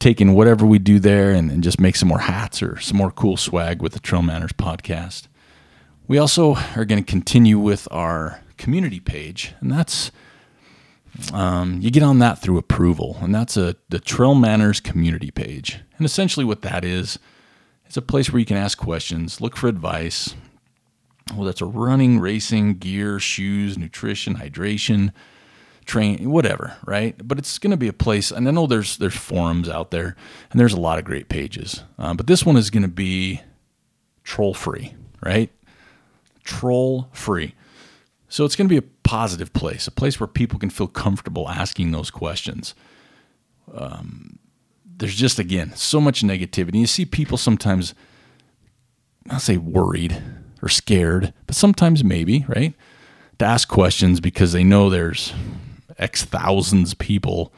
taking 0.02 0.34
whatever 0.34 0.66
we 0.66 0.80
do 0.80 0.98
there 0.98 1.30
and, 1.30 1.48
and 1.48 1.62
just 1.62 1.78
make 1.78 1.94
some 1.94 2.08
more 2.08 2.18
hats 2.18 2.60
or 2.60 2.76
some 2.80 2.96
more 2.96 3.12
cool 3.12 3.36
swag 3.36 3.80
with 3.80 3.92
the 3.92 4.00
Trail 4.00 4.20
Manners 4.20 4.52
podcast. 4.52 5.28
We 6.08 6.18
also 6.18 6.56
are 6.74 6.84
going 6.84 7.02
to 7.02 7.08
continue 7.08 7.56
with 7.56 7.86
our 7.92 8.40
community 8.56 8.98
page, 8.98 9.54
and 9.60 9.70
that's 9.70 10.10
um, 11.32 11.78
you 11.80 11.92
get 11.92 12.02
on 12.02 12.18
that 12.18 12.40
through 12.40 12.58
approval, 12.58 13.16
and 13.20 13.32
that's 13.32 13.56
a 13.56 13.76
the 13.90 14.00
Trail 14.00 14.34
Manners 14.34 14.80
community 14.80 15.30
page. 15.30 15.78
And 15.98 16.04
essentially, 16.04 16.44
what 16.44 16.62
that 16.62 16.84
is, 16.84 17.20
it's 17.86 17.96
a 17.96 18.02
place 18.02 18.32
where 18.32 18.40
you 18.40 18.46
can 18.46 18.56
ask 18.56 18.76
questions, 18.76 19.40
look 19.40 19.56
for 19.56 19.68
advice. 19.68 20.34
Well, 21.32 21.44
that's 21.44 21.60
a 21.60 21.66
running, 21.66 22.18
racing, 22.18 22.78
gear, 22.78 23.20
shoes, 23.20 23.78
nutrition, 23.78 24.34
hydration, 24.34 25.12
train, 25.84 26.30
whatever, 26.30 26.76
right? 26.86 27.16
But 27.26 27.38
it's 27.38 27.58
going 27.58 27.70
to 27.72 27.76
be 27.76 27.88
a 27.88 27.92
place, 27.92 28.30
and 28.30 28.48
I 28.48 28.50
know 28.50 28.66
there's 28.66 28.96
there's 28.96 29.16
forums 29.16 29.68
out 29.68 29.90
there, 29.90 30.16
and 30.50 30.60
there's 30.60 30.72
a 30.72 30.80
lot 30.80 30.98
of 30.98 31.04
great 31.04 31.28
pages. 31.28 31.82
Uh, 31.98 32.14
but 32.14 32.26
this 32.26 32.44
one 32.44 32.56
is 32.56 32.70
going 32.70 32.82
to 32.82 32.88
be 32.88 33.40
troll 34.24 34.54
free, 34.54 34.94
right? 35.22 35.50
Troll 36.44 37.08
free. 37.12 37.54
So 38.28 38.44
it's 38.44 38.56
going 38.56 38.66
to 38.66 38.72
be 38.72 38.78
a 38.78 38.90
positive 39.02 39.52
place, 39.52 39.86
a 39.86 39.90
place 39.90 40.18
where 40.18 40.26
people 40.26 40.58
can 40.58 40.70
feel 40.70 40.86
comfortable 40.86 41.48
asking 41.48 41.92
those 41.92 42.10
questions. 42.10 42.74
Um, 43.74 44.38
there's 44.84 45.14
just 45.14 45.38
again 45.38 45.74
so 45.74 46.00
much 46.00 46.22
negativity. 46.22 46.76
You 46.76 46.86
see 46.86 47.04
people 47.04 47.36
sometimes, 47.36 47.94
I'll 49.28 49.40
say 49.40 49.56
worried 49.56 50.22
or 50.62 50.68
scared, 50.68 51.34
but 51.46 51.56
sometimes 51.56 52.04
maybe 52.04 52.46
right 52.48 52.74
to 53.38 53.44
ask 53.44 53.68
questions 53.68 54.20
because 54.20 54.52
they 54.52 54.64
know 54.64 54.88
there's 54.88 55.34
X 56.02 56.24
thousands 56.24 56.94
people, 56.94 57.52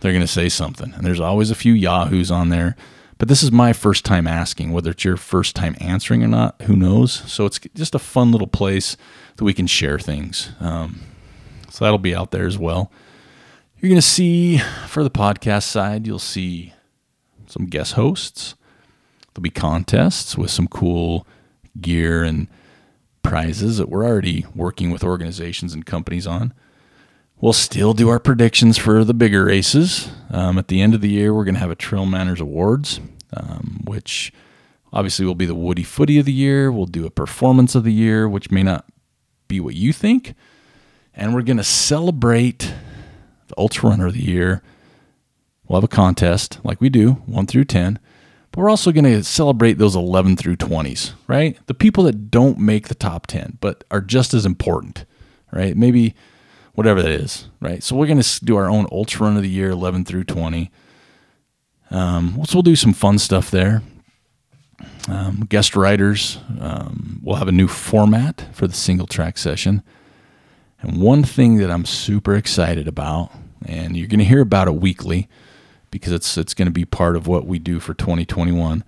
they're 0.00 0.12
going 0.12 0.20
to 0.20 0.26
say 0.26 0.48
something. 0.48 0.92
And 0.94 1.04
there's 1.04 1.20
always 1.20 1.50
a 1.50 1.54
few 1.54 1.72
yahoos 1.72 2.30
on 2.30 2.48
there. 2.48 2.76
But 3.18 3.28
this 3.28 3.42
is 3.42 3.50
my 3.50 3.72
first 3.72 4.04
time 4.04 4.26
asking. 4.26 4.72
Whether 4.72 4.90
it's 4.90 5.04
your 5.04 5.16
first 5.16 5.56
time 5.56 5.76
answering 5.80 6.22
or 6.22 6.28
not, 6.28 6.60
who 6.62 6.76
knows? 6.76 7.12
So 7.30 7.46
it's 7.46 7.58
just 7.74 7.94
a 7.94 7.98
fun 7.98 8.32
little 8.32 8.46
place 8.46 8.96
that 9.36 9.44
we 9.44 9.54
can 9.54 9.66
share 9.66 9.98
things. 9.98 10.50
Um, 10.60 11.00
so 11.70 11.84
that'll 11.84 11.98
be 11.98 12.14
out 12.14 12.30
there 12.30 12.46
as 12.46 12.58
well. 12.58 12.90
You're 13.78 13.90
going 13.90 14.00
to 14.00 14.02
see 14.02 14.58
for 14.86 15.02
the 15.02 15.10
podcast 15.10 15.64
side, 15.64 16.06
you'll 16.06 16.18
see 16.18 16.72
some 17.46 17.66
guest 17.66 17.94
hosts. 17.94 18.54
There'll 19.34 19.42
be 19.42 19.50
contests 19.50 20.36
with 20.36 20.50
some 20.50 20.66
cool 20.66 21.26
gear 21.80 22.22
and 22.22 22.48
prizes 23.22 23.76
that 23.78 23.88
we're 23.88 24.04
already 24.04 24.46
working 24.54 24.90
with 24.90 25.04
organizations 25.04 25.74
and 25.74 25.84
companies 25.84 26.26
on. 26.26 26.54
We'll 27.38 27.52
still 27.52 27.92
do 27.92 28.08
our 28.08 28.18
predictions 28.18 28.78
for 28.78 29.04
the 29.04 29.12
bigger 29.12 29.44
races. 29.44 30.08
Um, 30.30 30.56
at 30.56 30.68
the 30.68 30.80
end 30.80 30.94
of 30.94 31.02
the 31.02 31.10
year, 31.10 31.34
we're 31.34 31.44
going 31.44 31.54
to 31.54 31.60
have 31.60 31.70
a 31.70 31.74
Trail 31.74 32.06
Manners 32.06 32.40
Awards, 32.40 32.98
um, 33.34 33.82
which 33.84 34.32
obviously 34.90 35.26
will 35.26 35.34
be 35.34 35.44
the 35.44 35.54
Woody 35.54 35.82
Footy 35.82 36.18
of 36.18 36.24
the 36.24 36.32
year. 36.32 36.72
We'll 36.72 36.86
do 36.86 37.04
a 37.04 37.10
Performance 37.10 37.74
of 37.74 37.84
the 37.84 37.92
year, 37.92 38.26
which 38.26 38.50
may 38.50 38.62
not 38.62 38.86
be 39.48 39.60
what 39.60 39.74
you 39.74 39.92
think. 39.92 40.34
And 41.12 41.34
we're 41.34 41.42
going 41.42 41.58
to 41.58 41.64
celebrate 41.64 42.72
the 43.48 43.54
Ultra 43.58 43.90
Runner 43.90 44.06
of 44.06 44.14
the 44.14 44.24
year. 44.24 44.62
We'll 45.68 45.78
have 45.78 45.84
a 45.84 45.94
contest 45.94 46.58
like 46.64 46.80
we 46.80 46.88
do, 46.88 47.12
1 47.26 47.46
through 47.46 47.66
10. 47.66 47.98
But 48.50 48.60
we're 48.62 48.70
also 48.70 48.92
going 48.92 49.04
to 49.04 49.22
celebrate 49.22 49.74
those 49.74 49.94
11 49.94 50.38
through 50.38 50.56
20s, 50.56 51.12
right? 51.26 51.58
The 51.66 51.74
people 51.74 52.04
that 52.04 52.30
don't 52.30 52.58
make 52.58 52.88
the 52.88 52.94
top 52.94 53.26
10, 53.26 53.58
but 53.60 53.84
are 53.90 54.00
just 54.00 54.32
as 54.32 54.46
important, 54.46 55.04
right? 55.52 55.76
Maybe 55.76 56.14
whatever 56.76 57.02
that 57.02 57.10
is, 57.10 57.48
right? 57.60 57.82
So 57.82 57.96
we're 57.96 58.06
going 58.06 58.20
to 58.20 58.44
do 58.44 58.56
our 58.56 58.70
own 58.70 58.86
ultra 58.92 59.26
run 59.26 59.36
of 59.36 59.42
the 59.42 59.48
year, 59.48 59.70
11 59.70 60.04
through 60.04 60.24
20. 60.24 60.70
Um, 61.90 62.40
so 62.44 62.56
we'll 62.56 62.62
do 62.62 62.76
some 62.76 62.92
fun 62.92 63.18
stuff 63.18 63.50
there. 63.50 63.82
Um, 65.08 65.46
guest 65.48 65.74
writers. 65.74 66.38
Um, 66.60 67.20
we'll 67.22 67.36
have 67.36 67.48
a 67.48 67.52
new 67.52 67.66
format 67.66 68.46
for 68.52 68.66
the 68.66 68.74
single 68.74 69.06
track 69.06 69.38
session. 69.38 69.82
And 70.82 71.00
one 71.00 71.24
thing 71.24 71.56
that 71.56 71.70
I'm 71.70 71.86
super 71.86 72.34
excited 72.34 72.86
about, 72.86 73.32
and 73.64 73.96
you're 73.96 74.08
going 74.08 74.18
to 74.18 74.24
hear 74.24 74.42
about 74.42 74.68
it 74.68 74.74
weekly 74.74 75.28
because 75.90 76.12
it's 76.12 76.36
it's 76.36 76.52
going 76.52 76.66
to 76.66 76.72
be 76.72 76.84
part 76.84 77.16
of 77.16 77.26
what 77.26 77.46
we 77.46 77.58
do 77.58 77.80
for 77.80 77.94
2021. 77.94 78.84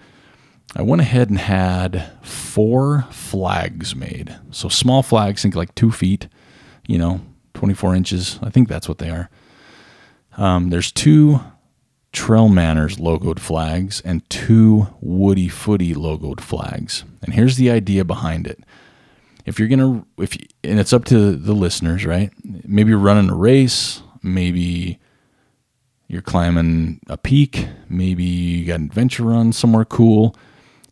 I 0.77 0.83
went 0.83 1.01
ahead 1.01 1.31
and 1.31 1.38
had 1.38 2.12
four 2.20 3.07
flags 3.11 3.96
made. 3.96 4.37
So 4.51 4.68
small 4.68 5.03
flags, 5.03 5.40
think 5.40 5.55
like 5.55 5.74
two 5.74 5.90
feet, 5.90 6.29
you 6.87 6.98
know, 6.98 7.22
24 7.59 7.97
inches. 7.97 8.38
I 8.40 8.51
think 8.51 8.68
that's 8.68 8.88
what 8.88 8.99
they 8.99 9.11
are. 9.11 9.29
Um, 10.37 10.71
there's 10.71 10.92
two 10.92 11.40
Trail 12.12 12.49
Manners 12.49 12.99
logoed 12.99 13.40
flags 13.40 14.01
and 14.03 14.29
two 14.31 14.87
Woody 15.01 15.49
Footy 15.49 15.92
logoed 15.92 16.40
flags. 16.40 17.05
And 17.21 17.35
here's 17.35 17.57
the 17.57 17.68
idea 17.68 18.05
behind 18.05 18.47
it. 18.47 18.61
If 19.44 19.59
you're 19.59 19.66
gonna, 19.66 20.07
if 20.18 20.37
you, 20.37 20.47
and 20.62 20.79
it's 20.79 20.92
up 20.92 21.05
to 21.07 21.33
the 21.33 21.53
listeners, 21.53 22.07
right? 22.07 22.31
Maybe 22.44 22.90
you're 22.90 22.99
running 22.99 23.29
a 23.29 23.35
race, 23.35 24.03
maybe 24.23 25.01
you're 26.07 26.23
climbing 26.23 27.01
a 27.09 27.16
peak, 27.16 27.66
maybe 27.88 28.23
you 28.23 28.66
got 28.66 28.79
an 28.79 28.87
adventure 28.87 29.25
run 29.25 29.53
somewhere 29.53 29.85
cool. 29.85 30.37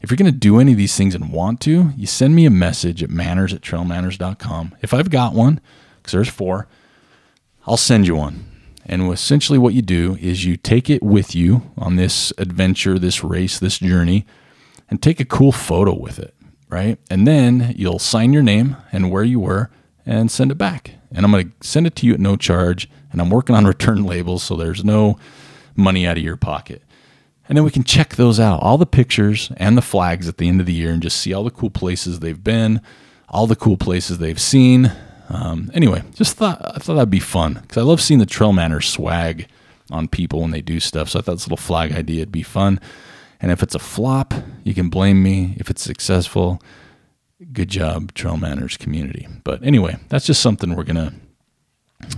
If 0.00 0.10
you're 0.10 0.16
going 0.16 0.32
to 0.32 0.38
do 0.38 0.58
any 0.58 0.72
of 0.72 0.78
these 0.78 0.96
things 0.96 1.14
and 1.14 1.32
want 1.32 1.60
to, 1.62 1.92
you 1.96 2.06
send 2.06 2.34
me 2.34 2.44
a 2.44 2.50
message 2.50 3.04
at 3.04 3.10
manners 3.10 3.54
at 3.54 3.60
trailmanners.com. 3.60 4.74
If 4.82 4.92
I've 4.92 5.10
got 5.10 5.32
one, 5.32 5.60
because 6.06 6.12
there's 6.12 6.28
four. 6.28 6.68
I'll 7.66 7.76
send 7.76 8.06
you 8.06 8.14
one. 8.14 8.44
And 8.84 9.12
essentially, 9.12 9.58
what 9.58 9.74
you 9.74 9.82
do 9.82 10.16
is 10.20 10.44
you 10.44 10.56
take 10.56 10.88
it 10.88 11.02
with 11.02 11.34
you 11.34 11.72
on 11.76 11.96
this 11.96 12.32
adventure, 12.38 12.98
this 13.00 13.24
race, 13.24 13.58
this 13.58 13.78
journey, 13.78 14.24
and 14.88 15.02
take 15.02 15.18
a 15.18 15.24
cool 15.24 15.50
photo 15.50 15.92
with 15.98 16.20
it, 16.20 16.34
right? 16.68 16.96
And 17.10 17.26
then 17.26 17.74
you'll 17.76 17.98
sign 17.98 18.32
your 18.32 18.44
name 18.44 18.76
and 18.92 19.10
where 19.10 19.24
you 19.24 19.40
were 19.40 19.70
and 20.06 20.30
send 20.30 20.52
it 20.52 20.54
back. 20.54 20.92
And 21.10 21.24
I'm 21.24 21.32
going 21.32 21.52
to 21.60 21.66
send 21.66 21.88
it 21.88 21.96
to 21.96 22.06
you 22.06 22.14
at 22.14 22.20
no 22.20 22.36
charge. 22.36 22.88
And 23.10 23.20
I'm 23.20 23.30
working 23.30 23.56
on 23.56 23.64
return 23.66 24.04
labels, 24.04 24.44
so 24.44 24.54
there's 24.54 24.84
no 24.84 25.18
money 25.74 26.06
out 26.06 26.16
of 26.16 26.22
your 26.22 26.36
pocket. 26.36 26.82
And 27.48 27.58
then 27.58 27.64
we 27.64 27.72
can 27.72 27.84
check 27.84 28.14
those 28.14 28.38
out, 28.38 28.62
all 28.62 28.78
the 28.78 28.86
pictures 28.86 29.50
and 29.56 29.76
the 29.76 29.82
flags 29.82 30.28
at 30.28 30.38
the 30.38 30.48
end 30.48 30.60
of 30.60 30.66
the 30.66 30.72
year, 30.72 30.92
and 30.92 31.02
just 31.02 31.16
see 31.16 31.32
all 31.32 31.44
the 31.44 31.50
cool 31.50 31.70
places 31.70 32.20
they've 32.20 32.42
been, 32.42 32.80
all 33.28 33.48
the 33.48 33.56
cool 33.56 33.76
places 33.76 34.18
they've 34.18 34.40
seen, 34.40 34.92
um, 35.28 35.70
anyway, 35.74 36.02
just 36.14 36.36
thought 36.36 36.60
I 36.62 36.78
thought 36.78 36.94
that'd 36.94 37.10
be 37.10 37.20
fun 37.20 37.54
because 37.54 37.78
I 37.78 37.82
love 37.82 38.00
seeing 38.00 38.20
the 38.20 38.26
Trail 38.26 38.52
Manners 38.52 38.88
swag 38.88 39.48
on 39.90 40.08
people 40.08 40.40
when 40.40 40.50
they 40.50 40.60
do 40.60 40.80
stuff. 40.80 41.10
So 41.10 41.18
I 41.18 41.22
thought 41.22 41.32
this 41.32 41.46
little 41.46 41.56
flag 41.56 41.92
idea 41.92 42.20
would 42.20 42.32
be 42.32 42.42
fun. 42.42 42.80
And 43.40 43.52
if 43.52 43.62
it's 43.62 43.74
a 43.74 43.78
flop, 43.78 44.34
you 44.64 44.74
can 44.74 44.88
blame 44.88 45.22
me. 45.22 45.54
If 45.58 45.68
it's 45.68 45.82
successful, 45.82 46.60
good 47.52 47.68
job, 47.68 48.14
Trail 48.14 48.36
Manners 48.36 48.76
community. 48.76 49.28
But 49.44 49.62
anyway, 49.62 49.96
that's 50.08 50.26
just 50.26 50.40
something 50.40 50.74
we're 50.74 50.84
gonna 50.84 51.12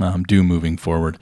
um, 0.01 0.23
do 0.25 0.43
moving 0.43 0.77
forward. 0.77 1.19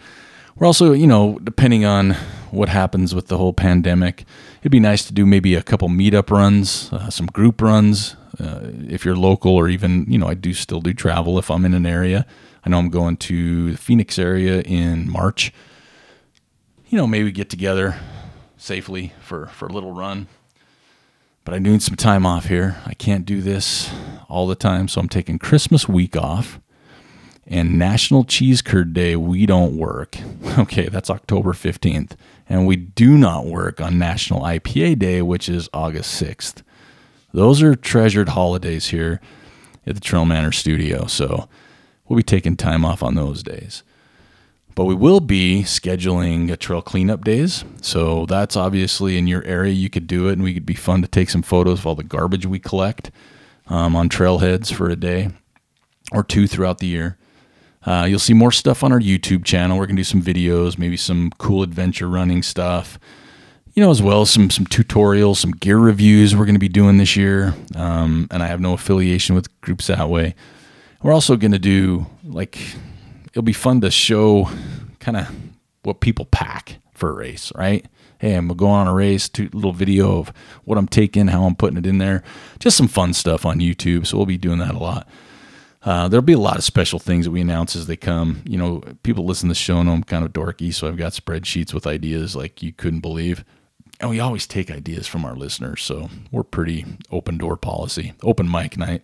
We're 0.56 0.66
also, 0.66 0.92
you 0.92 1.06
know, 1.06 1.38
depending 1.44 1.84
on 1.84 2.12
what 2.50 2.68
happens 2.70 3.14
with 3.14 3.28
the 3.28 3.36
whole 3.36 3.52
pandemic, 3.52 4.24
it'd 4.60 4.72
be 4.72 4.80
nice 4.80 5.04
to 5.04 5.12
do 5.12 5.26
maybe 5.26 5.54
a 5.54 5.62
couple 5.62 5.88
meetup 5.88 6.30
runs, 6.30 6.90
uh, 6.92 7.10
some 7.10 7.26
group 7.26 7.60
runs, 7.60 8.16
uh, 8.38 8.60
if 8.88 9.04
you're 9.04 9.16
local 9.16 9.54
or 9.54 9.68
even 9.68 10.04
you 10.08 10.18
know 10.18 10.26
I 10.26 10.34
do 10.34 10.54
still 10.54 10.80
do 10.80 10.92
travel 10.92 11.38
if 11.38 11.50
I'm 11.50 11.64
in 11.64 11.74
an 11.74 11.86
area. 11.86 12.26
I 12.64 12.70
know 12.70 12.78
I'm 12.78 12.90
going 12.90 13.16
to 13.18 13.72
the 13.72 13.78
Phoenix 13.78 14.18
area 14.18 14.60
in 14.62 15.10
March. 15.10 15.52
You 16.88 16.98
know, 16.98 17.06
maybe 17.06 17.30
get 17.32 17.50
together 17.50 17.98
safely 18.56 19.12
for 19.20 19.46
for 19.46 19.66
a 19.66 19.72
little 19.72 19.92
run. 19.92 20.28
But 21.44 21.54
I 21.54 21.58
need 21.58 21.80
some 21.82 21.94
time 21.94 22.26
off 22.26 22.46
here. 22.46 22.82
I 22.86 22.94
can't 22.94 23.24
do 23.24 23.40
this 23.40 23.88
all 24.28 24.48
the 24.48 24.56
time, 24.56 24.88
so 24.88 25.00
I'm 25.00 25.08
taking 25.08 25.38
Christmas 25.38 25.88
week 25.88 26.16
off 26.16 26.58
and 27.46 27.78
National 27.78 28.24
Cheese 28.24 28.60
Curd 28.60 28.92
Day, 28.92 29.16
we 29.16 29.46
don't 29.46 29.76
work. 29.76 30.16
Okay, 30.58 30.88
that's 30.88 31.10
October 31.10 31.52
15th. 31.52 32.12
And 32.48 32.66
we 32.66 32.76
do 32.76 33.18
not 33.18 33.44
work 33.44 33.78
on 33.78 33.98
National 33.98 34.40
IPA 34.40 34.98
Day, 34.98 35.20
which 35.20 35.50
is 35.50 35.68
August 35.74 36.20
6th. 36.22 36.62
Those 37.36 37.60
are 37.60 37.74
treasured 37.76 38.30
holidays 38.30 38.86
here 38.86 39.20
at 39.86 39.94
the 39.94 40.00
Trail 40.00 40.24
Manners 40.24 40.56
studio. 40.56 41.04
So 41.04 41.50
we'll 42.08 42.16
be 42.16 42.22
taking 42.22 42.56
time 42.56 42.82
off 42.82 43.02
on 43.02 43.14
those 43.14 43.42
days. 43.42 43.82
But 44.74 44.86
we 44.86 44.94
will 44.94 45.20
be 45.20 45.62
scheduling 45.62 46.50
a 46.50 46.56
trail 46.56 46.80
cleanup 46.80 47.24
days. 47.24 47.62
So 47.82 48.24
that's 48.24 48.56
obviously 48.56 49.18
in 49.18 49.26
your 49.26 49.44
area. 49.44 49.74
You 49.74 49.90
could 49.90 50.06
do 50.06 50.28
it, 50.28 50.32
and 50.32 50.42
we 50.42 50.54
could 50.54 50.64
be 50.64 50.72
fun 50.72 51.02
to 51.02 51.08
take 51.08 51.28
some 51.28 51.42
photos 51.42 51.80
of 51.80 51.86
all 51.86 51.94
the 51.94 52.04
garbage 52.04 52.46
we 52.46 52.58
collect 52.58 53.10
um, 53.66 53.94
on 53.94 54.08
trailheads 54.08 54.72
for 54.72 54.88
a 54.88 54.96
day 54.96 55.28
or 56.12 56.24
two 56.24 56.46
throughout 56.46 56.78
the 56.78 56.86
year. 56.86 57.18
Uh, 57.84 58.06
you'll 58.08 58.18
see 58.18 58.32
more 58.32 58.50
stuff 58.50 58.82
on 58.82 58.92
our 58.92 59.00
YouTube 59.00 59.44
channel. 59.44 59.76
We're 59.76 59.84
going 59.84 59.96
to 59.96 60.00
do 60.00 60.04
some 60.04 60.22
videos, 60.22 60.78
maybe 60.78 60.96
some 60.96 61.30
cool 61.36 61.62
adventure 61.62 62.08
running 62.08 62.42
stuff 62.42 62.98
you 63.76 63.84
know, 63.84 63.90
as 63.90 64.02
well 64.02 64.22
as 64.22 64.30
some 64.30 64.48
some 64.48 64.64
tutorials, 64.64 65.36
some 65.36 65.52
gear 65.52 65.76
reviews 65.76 66.34
we're 66.34 66.46
going 66.46 66.54
to 66.54 66.58
be 66.58 66.68
doing 66.68 66.96
this 66.96 67.14
year. 67.14 67.54
Um, 67.74 68.26
and 68.30 68.42
I 68.42 68.46
have 68.46 68.60
no 68.60 68.72
affiliation 68.72 69.36
with 69.36 69.60
groups 69.60 69.86
that 69.86 70.08
way. 70.08 70.34
We're 71.02 71.12
also 71.12 71.36
going 71.36 71.52
to 71.52 71.58
do 71.58 72.06
like 72.24 72.58
it'll 73.28 73.42
be 73.42 73.52
fun 73.52 73.82
to 73.82 73.90
show 73.90 74.48
kind 74.98 75.18
of 75.18 75.30
what 75.82 76.00
people 76.00 76.24
pack 76.24 76.78
for 76.94 77.10
a 77.10 77.12
race, 77.12 77.52
right? 77.54 77.84
Hey, 78.18 78.34
I'm 78.34 78.48
going 78.48 78.72
on 78.72 78.88
a 78.88 78.94
race, 78.94 79.28
to, 79.28 79.50
little 79.52 79.74
video 79.74 80.20
of 80.20 80.32
what 80.64 80.78
I'm 80.78 80.88
taking, 80.88 81.26
how 81.26 81.44
I'm 81.44 81.54
putting 81.54 81.76
it 81.76 81.84
in 81.84 81.98
there. 81.98 82.22
Just 82.58 82.78
some 82.78 82.88
fun 82.88 83.12
stuff 83.12 83.44
on 83.44 83.60
YouTube. 83.60 84.06
So 84.06 84.16
we'll 84.16 84.24
be 84.24 84.38
doing 84.38 84.58
that 84.58 84.74
a 84.74 84.78
lot. 84.78 85.06
Uh, 85.82 86.08
there'll 86.08 86.22
be 86.22 86.32
a 86.32 86.38
lot 86.38 86.56
of 86.56 86.64
special 86.64 86.98
things 86.98 87.26
that 87.26 87.30
we 87.30 87.42
announce 87.42 87.76
as 87.76 87.86
they 87.86 87.96
come. 87.96 88.42
You 88.46 88.56
know, 88.56 88.82
people 89.02 89.26
listen 89.26 89.48
to 89.48 89.50
the 89.50 89.54
show 89.54 89.82
know 89.82 89.92
I'm 89.92 90.02
kind 90.02 90.24
of 90.24 90.32
dorky, 90.32 90.72
so 90.72 90.88
I've 90.88 90.96
got 90.96 91.12
spreadsheets 91.12 91.74
with 91.74 91.86
ideas 91.86 92.34
like 92.34 92.62
you 92.62 92.72
couldn't 92.72 93.00
believe 93.00 93.44
and 94.00 94.10
we 94.10 94.20
always 94.20 94.46
take 94.46 94.70
ideas 94.70 95.06
from 95.06 95.24
our 95.24 95.34
listeners. 95.34 95.82
So 95.82 96.10
we're 96.30 96.42
pretty 96.42 96.84
open 97.10 97.38
door 97.38 97.56
policy, 97.56 98.14
open 98.22 98.50
mic 98.50 98.76
night. 98.76 99.02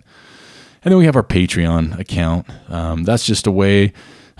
And 0.85 0.91
then 0.91 0.99
we 0.99 1.05
have 1.05 1.17
our 1.17 1.23
Patreon 1.23 1.99
account. 1.99 2.47
Um, 2.69 3.05
that's 3.05 3.25
just 3.25 3.47
a 3.47 3.53
way 3.53 3.93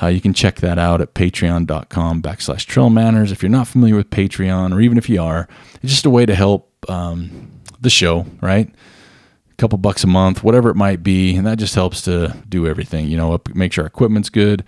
uh, 0.03 0.09
you 0.09 0.21
can 0.21 0.35
check 0.35 0.57
that 0.57 0.79
out 0.79 1.01
at 1.01 1.15
patreon.com 1.15 2.23
backslash 2.23 2.65
trail 2.67 2.91
manners. 2.91 3.31
If 3.31 3.43
you're 3.43 3.51
not 3.51 3.69
familiar 3.69 3.95
with 3.95 4.11
Patreon, 4.11 4.75
or 4.75 4.81
even 4.81 4.99
if 4.99 5.09
you 5.09 5.23
are, 5.23 5.49
it's 5.83 5.93
just 5.93 6.07
a 6.07 6.11
way 6.11 6.27
to 6.27 6.35
help 6.35 6.75
um, 6.91 7.51
the 7.81 7.91
show, 7.91 8.27
right? 8.41 8.69
A 8.69 9.55
couple 9.55 9.79
bucks 9.79 10.03
a 10.03 10.09
month, 10.09 10.43
whatever 10.43 10.71
it 10.71 10.77
might 10.77 11.03
be. 11.03 11.37
And 11.37 11.47
that 11.47 11.59
just 11.59 11.75
helps 11.75 12.03
to 12.03 12.37
do 12.49 12.67
everything, 12.67 13.09
you 13.09 13.17
know, 13.17 13.41
make 13.55 13.73
sure 13.73 13.85
our 13.85 13.89
equipment's 13.89 14.31
good 14.31 14.65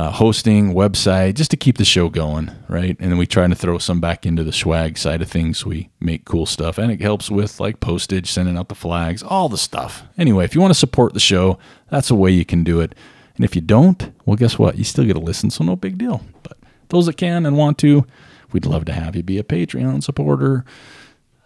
uh, 0.00 0.10
hosting, 0.10 0.72
website, 0.72 1.34
just 1.34 1.50
to 1.50 1.58
keep 1.58 1.76
the 1.76 1.84
show 1.84 2.08
going, 2.08 2.50
right? 2.68 2.96
And 2.98 3.10
then 3.10 3.18
we 3.18 3.26
try 3.26 3.46
to 3.46 3.54
throw 3.54 3.76
some 3.76 4.00
back 4.00 4.24
into 4.24 4.42
the 4.42 4.52
swag 4.52 4.96
side 4.96 5.20
of 5.20 5.30
things. 5.30 5.66
We 5.66 5.90
make 6.00 6.24
cool 6.24 6.46
stuff, 6.46 6.78
and 6.78 6.90
it 6.90 7.02
helps 7.02 7.30
with 7.30 7.60
like 7.60 7.80
postage, 7.80 8.30
sending 8.30 8.56
out 8.56 8.70
the 8.70 8.74
flags, 8.74 9.22
all 9.22 9.50
the 9.50 9.58
stuff. 9.58 10.04
Anyway, 10.16 10.46
if 10.46 10.54
you 10.54 10.60
want 10.62 10.72
to 10.72 10.78
support 10.78 11.12
the 11.12 11.20
show, 11.20 11.58
that's 11.90 12.10
a 12.10 12.14
way 12.14 12.30
you 12.30 12.46
can 12.46 12.64
do 12.64 12.80
it. 12.80 12.94
And 13.36 13.44
if 13.44 13.54
you 13.54 13.60
don't, 13.60 14.10
well, 14.24 14.36
guess 14.36 14.58
what? 14.58 14.78
You 14.78 14.84
still 14.84 15.04
get 15.04 15.14
to 15.14 15.20
listen, 15.20 15.50
so 15.50 15.64
no 15.64 15.76
big 15.76 15.98
deal. 15.98 16.22
But 16.44 16.56
those 16.88 17.04
that 17.04 17.18
can 17.18 17.44
and 17.44 17.58
want 17.58 17.76
to, 17.80 18.06
we'd 18.52 18.64
love 18.64 18.86
to 18.86 18.94
have 18.94 19.14
you 19.14 19.22
be 19.22 19.36
a 19.36 19.44
Patreon 19.44 20.02
supporter. 20.02 20.64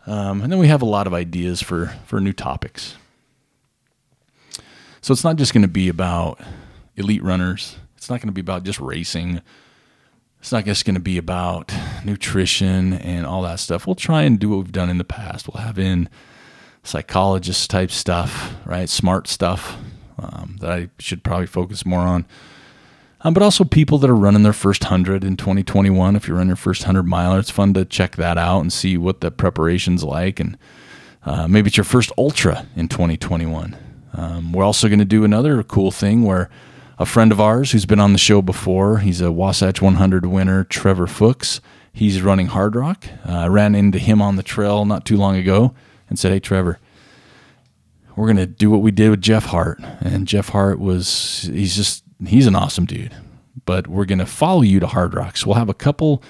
Um, 0.07 0.43
and 0.43 0.53
then 0.53 0.61
we 0.61 0.69
have 0.69 0.83
a 0.83 0.87
lot 0.87 1.09
of 1.09 1.15
ideas 1.15 1.61
for 1.61 1.87
for 2.07 2.21
new 2.21 2.33
topics. 2.33 2.95
So 5.01 5.13
it's 5.13 5.25
not 5.25 5.37
just 5.37 5.53
going 5.53 5.63
to 5.63 5.69
be 5.69 5.89
about 5.89 6.41
elite 6.97 7.23
runners 7.23 7.79
it's 8.05 8.11
not 8.11 8.21
going 8.21 8.29
to 8.29 8.33
be 8.33 8.43
about 8.43 8.65
just 8.65 8.81
racing. 8.81 9.41
It's 10.39 10.53
not 10.53 10.67
just 10.67 10.85
going 10.85 10.95
to 10.95 11.01
be 11.01 11.17
about 11.17 11.73
nutrition 12.05 12.93
and 12.93 13.25
all 13.25 13.41
that 13.45 13.61
stuff. 13.61 13.87
We'll 13.87 13.95
try 13.95 14.25
and 14.25 14.39
do 14.39 14.51
what 14.51 14.57
we've 14.57 14.73
done 14.73 14.91
in 14.91 14.99
the 14.99 15.05
past. 15.05 15.49
We'll 15.49 15.63
have 15.63 15.79
in 15.79 16.11
psychologist 16.83 17.71
type 17.71 17.91
stuff, 17.91 18.57
right? 18.67 18.91
Smart 18.91 19.27
stuff 19.27 19.79
um, 20.19 20.59
that 20.61 20.71
I 20.71 20.91
should 20.99 21.25
probably 21.25 21.47
focus 21.47 21.87
more 21.87 22.01
on. 22.01 22.27
um, 23.23 23.33
but 23.33 23.43
also 23.43 23.65
people 23.65 23.97
that 23.97 24.11
are 24.11 24.15
running 24.15 24.43
their 24.43 24.53
first 24.53 24.85
100 24.85 25.25
in 25.25 25.39
2021. 25.39 26.15
If 26.15 26.29
you're 26.29 26.37
running 26.37 26.51
your 26.51 26.57
first 26.57 26.83
100 26.83 27.05
miler, 27.05 27.39
it's 27.39 27.49
fun 27.49 27.73
to 27.73 27.87
check 27.87 28.17
that 28.17 28.37
out 28.37 28.61
and 28.61 28.71
see 28.71 28.99
what 28.99 29.23
the 29.23 29.31
preparation's 29.31 30.05
like. 30.05 30.39
And 30.41 30.59
uh, 31.25 31.49
maybe 31.49 31.69
it's 31.69 31.79
your 31.79 31.85
first 31.85 32.13
ultra 32.19 32.67
in 32.77 32.89
2021. 32.89 33.79
Um, 34.13 34.53
we're 34.53 34.63
also 34.63 34.89
going 34.89 34.99
to 34.99 35.07
do 35.07 35.25
another 35.25 35.63
cool 35.63 35.91
thing 35.91 36.25
where 36.25 36.51
a 36.99 37.07
friend 37.07 37.33
of 37.33 37.41
ours 37.41 37.73
who's 37.73 37.87
been 37.87 38.01
on 38.01 38.13
the 38.13 38.19
show 38.19 38.43
before, 38.43 38.99
he's 38.99 39.21
a 39.21 39.33
Wasatch 39.33 39.83
100 39.83 40.27
winner, 40.27 40.65
Trevor 40.65 41.07
Fuchs. 41.07 41.61
He's 41.93 42.23
running 42.23 42.49
Hardrock. 42.49 43.09
Uh, 43.29 43.33
I 43.33 43.47
ran 43.47 43.75
into 43.75 43.99
him 43.99 44.21
on 44.21 44.37
the 44.37 44.43
trail 44.43 44.85
not 44.85 45.05
too 45.05 45.17
long 45.17 45.37
ago 45.37 45.75
and 46.09 46.19
said, 46.19 46.33
Hey, 46.33 46.41
Trevor, 46.41 46.81
we're 48.17 48.27
going 48.27 48.37
to 48.37 48.47
do 48.47 48.71
what 48.71 48.81
we 48.81 48.91
did 48.91 49.11
with 49.11 49.21
Jeff 49.21 49.47
Hart. 49.47 49.79
And 50.01 50.27
Jeff 50.27 50.49
Hart 50.51 50.79
was, 50.79 51.49
he's 51.53 51.77
just, 51.77 52.05
he's 52.27 52.47
an 52.47 52.57
awesome 52.57 52.85
dude. 52.85 53.15
But 53.65 53.87
we're 53.87 54.05
going 54.05 54.19
to 54.19 54.27
follow 54.27 54.63
you 54.63 54.81
to 54.81 54.87
Hardrock. 54.87 55.37
So 55.37 55.47
we'll 55.47 55.57
have 55.57 55.69
a 55.69 55.75
couple, 55.75 56.23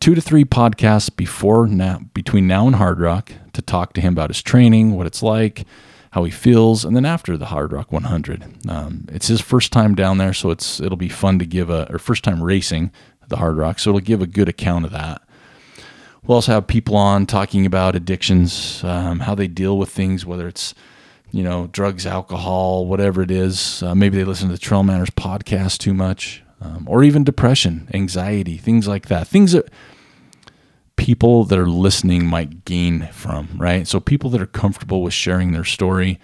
two 0.00 0.14
to 0.14 0.20
three 0.20 0.44
podcasts 0.44 1.14
before 1.14 1.66
now, 1.66 2.00
between 2.14 2.46
now 2.46 2.66
and 2.66 2.76
Hardrock 2.76 3.32
to 3.52 3.62
talk 3.62 3.92
to 3.94 4.00
him 4.00 4.14
about 4.14 4.30
his 4.30 4.42
training, 4.42 4.92
what 4.96 5.06
it's 5.06 5.22
like, 5.22 5.64
how 6.12 6.24
he 6.24 6.30
feels, 6.30 6.84
and 6.84 6.94
then 6.94 7.06
after 7.06 7.38
the 7.38 7.46
Hardrock 7.46 7.90
100. 7.90 8.68
Um, 8.68 9.06
it's 9.10 9.28
his 9.28 9.40
first 9.40 9.72
time 9.72 9.94
down 9.94 10.18
there, 10.18 10.34
so 10.34 10.50
it's 10.50 10.78
it'll 10.78 10.96
be 10.98 11.08
fun 11.08 11.38
to 11.38 11.46
give 11.46 11.70
a 11.70 11.90
or 11.90 11.98
first 11.98 12.22
time 12.22 12.42
racing 12.42 12.92
the 13.28 13.36
Hardrock, 13.36 13.80
so 13.80 13.90
it'll 13.90 14.00
give 14.00 14.20
a 14.20 14.26
good 14.26 14.48
account 14.48 14.84
of 14.84 14.92
that. 14.92 15.22
We'll 16.22 16.36
also 16.36 16.52
have 16.52 16.66
people 16.66 16.96
on 16.96 17.24
talking 17.26 17.64
about 17.64 17.96
addictions, 17.96 18.84
um, 18.84 19.20
how 19.20 19.34
they 19.34 19.48
deal 19.48 19.78
with 19.78 19.88
things, 19.88 20.26
whether 20.26 20.46
it's 20.46 20.74
you 21.30 21.42
know 21.42 21.68
drugs, 21.68 22.06
alcohol, 22.06 22.86
whatever 22.86 23.22
it 23.22 23.30
is. 23.30 23.82
Uh, 23.82 23.94
maybe 23.94 24.18
they 24.18 24.24
listen 24.24 24.48
to 24.48 24.54
the 24.54 24.60
Trail 24.60 24.82
Manners 24.82 25.10
podcast 25.10 25.78
too 25.78 25.94
much, 25.94 26.42
um, 26.60 26.86
or 26.90 27.02
even 27.02 27.24
depression, 27.24 27.88
anxiety, 27.94 28.58
things 28.58 28.86
like 28.86 29.06
that. 29.06 29.26
Things 29.26 29.52
that 29.52 29.70
people 31.12 31.44
that 31.44 31.58
are 31.58 31.68
listening 31.68 32.24
might 32.24 32.64
gain 32.64 33.06
from, 33.12 33.46
right? 33.58 33.86
So 33.86 34.00
people 34.00 34.30
that 34.30 34.40
are 34.40 34.46
comfortable 34.46 35.02
with 35.02 35.12
sharing 35.12 35.52
their 35.52 35.62
story, 35.62 36.18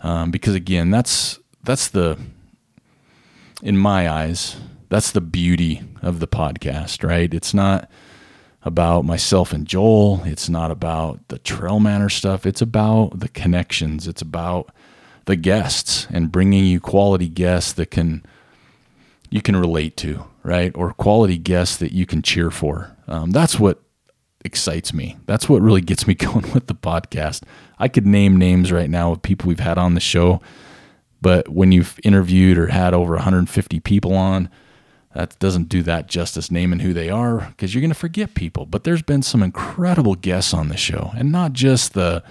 um, 0.00 0.30
because 0.30 0.54
again, 0.54 0.90
that's 0.90 1.38
that's 1.62 1.88
the 1.88 2.18
in 3.62 3.78
my 3.78 4.06
eyes, 4.06 4.58
that's 4.90 5.10
the 5.12 5.22
beauty 5.22 5.80
of 6.02 6.20
the 6.20 6.28
podcast, 6.28 7.02
right? 7.02 7.32
It's 7.32 7.54
not 7.54 7.90
about 8.62 9.06
myself 9.06 9.50
and 9.50 9.66
Joel. 9.66 10.20
It's 10.26 10.50
not 10.50 10.70
about 10.70 11.26
the 11.28 11.38
Trail 11.38 11.80
manner 11.80 12.10
stuff. 12.10 12.44
It's 12.44 12.60
about 12.60 13.20
the 13.20 13.30
connections. 13.30 14.06
It's 14.06 14.20
about 14.20 14.68
the 15.24 15.36
guests 15.36 16.06
and 16.10 16.30
bringing 16.30 16.66
you 16.66 16.80
quality 16.80 17.30
guests 17.30 17.72
that 17.72 17.90
can 17.90 18.26
you 19.30 19.40
can 19.40 19.56
relate 19.56 19.96
to, 19.96 20.26
right? 20.42 20.70
Or 20.74 20.92
quality 20.92 21.38
guests 21.38 21.78
that 21.78 21.92
you 21.92 22.04
can 22.04 22.20
cheer 22.20 22.50
for. 22.50 22.94
Um, 23.08 23.30
that's 23.30 23.58
what 23.58 23.80
excites 24.44 24.92
me. 24.92 25.16
That's 25.26 25.48
what 25.48 25.62
really 25.62 25.80
gets 25.80 26.06
me 26.06 26.14
going 26.14 26.52
with 26.52 26.66
the 26.66 26.74
podcast. 26.74 27.42
I 27.78 27.88
could 27.88 28.06
name 28.06 28.36
names 28.36 28.70
right 28.70 28.90
now 28.90 29.12
of 29.12 29.22
people 29.22 29.48
we've 29.48 29.60
had 29.60 29.78
on 29.78 29.94
the 29.94 30.00
show, 30.00 30.40
but 31.20 31.48
when 31.48 31.72
you've 31.72 31.98
interviewed 32.04 32.58
or 32.58 32.68
had 32.68 32.94
over 32.94 33.14
150 33.14 33.80
people 33.80 34.14
on, 34.14 34.50
that 35.14 35.38
doesn't 35.38 35.68
do 35.68 35.82
that 35.84 36.08
justice 36.08 36.50
naming 36.50 36.80
who 36.80 36.92
they 36.92 37.08
are 37.08 37.46
because 37.50 37.72
you're 37.72 37.80
going 37.80 37.90
to 37.90 37.94
forget 37.94 38.34
people. 38.34 38.66
But 38.66 38.84
there's 38.84 39.02
been 39.02 39.22
some 39.22 39.42
incredible 39.42 40.16
guests 40.16 40.52
on 40.52 40.68
the 40.68 40.76
show, 40.76 41.12
and 41.16 41.30
not 41.30 41.52
just 41.52 41.94
the 41.94 42.22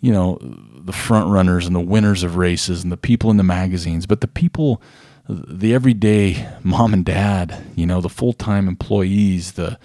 you 0.00 0.10
know 0.12 0.38
the 0.40 0.92
front 0.92 1.30
runners 1.30 1.66
and 1.66 1.76
the 1.76 1.80
winners 1.80 2.22
of 2.22 2.36
races 2.36 2.82
and 2.82 2.90
the 2.90 2.96
people 2.96 3.30
in 3.30 3.36
the 3.36 3.42
magazines, 3.42 4.06
but 4.06 4.22
the 4.22 4.28
people 4.28 4.82
the 5.28 5.74
everyday 5.74 6.48
mom 6.62 6.94
and 6.94 7.04
dad, 7.04 7.62
you 7.76 7.86
know, 7.86 8.00
the 8.00 8.08
full-time 8.08 8.66
employees, 8.66 9.52
the 9.52 9.78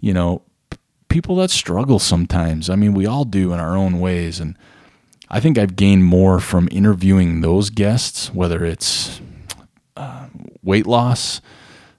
you 0.00 0.14
know, 0.14 0.42
people 1.16 1.36
that 1.36 1.50
struggle 1.50 1.98
sometimes. 1.98 2.68
I 2.68 2.76
mean, 2.76 2.92
we 2.92 3.06
all 3.06 3.24
do 3.24 3.54
in 3.54 3.58
our 3.58 3.74
own 3.74 4.00
ways. 4.00 4.38
And 4.38 4.54
I 5.30 5.40
think 5.40 5.56
I've 5.56 5.74
gained 5.74 6.04
more 6.04 6.40
from 6.40 6.68
interviewing 6.70 7.40
those 7.40 7.70
guests, 7.70 8.34
whether 8.34 8.66
it's 8.66 9.22
uh, 9.96 10.26
weight 10.62 10.86
loss, 10.86 11.40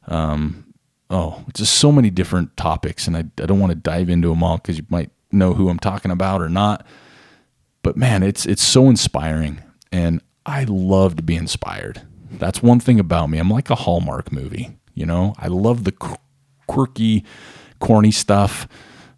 um, 0.06 0.72
oh, 1.10 1.44
just 1.56 1.80
so 1.80 1.92
many 1.92 2.12
different 2.12 2.56
topics. 2.58 3.08
And 3.08 3.18
I, 3.18 3.22
I 3.42 3.48
don't 3.48 3.60
want 3.60 3.72
to 3.72 3.76
dive 3.76 4.08
into 4.08 4.30
them 4.30 4.44
all 4.44 4.58
because 4.58 4.78
you 4.78 4.86
might 4.88 5.10
know 5.32 5.56
who 5.56 5.68
I'm 5.68 5.80
talking 5.80 6.12
about 6.12 6.40
or 6.40 6.48
not. 6.48 6.86
But 7.82 7.98
man, 7.98 8.22
it's 8.22 8.46
it's 8.46 8.62
so 8.62 8.88
inspiring, 8.88 9.64
and 9.92 10.22
I 10.46 10.66
love 10.66 11.16
to 11.16 11.24
be 11.24 11.36
inspired. 11.36 12.04
That's 12.34 12.62
one 12.62 12.80
thing 12.80 13.00
about 13.00 13.32
me. 13.32 13.40
I'm 13.40 13.50
like 13.50 13.72
a 13.72 13.76
Hallmark 13.76 14.32
movie. 14.32 14.78
You 14.94 15.08
know, 15.08 15.34
I 15.40 15.48
love 15.48 15.86
the 15.86 16.18
quirky, 16.68 17.26
corny 17.80 18.12
stuff. 18.12 18.68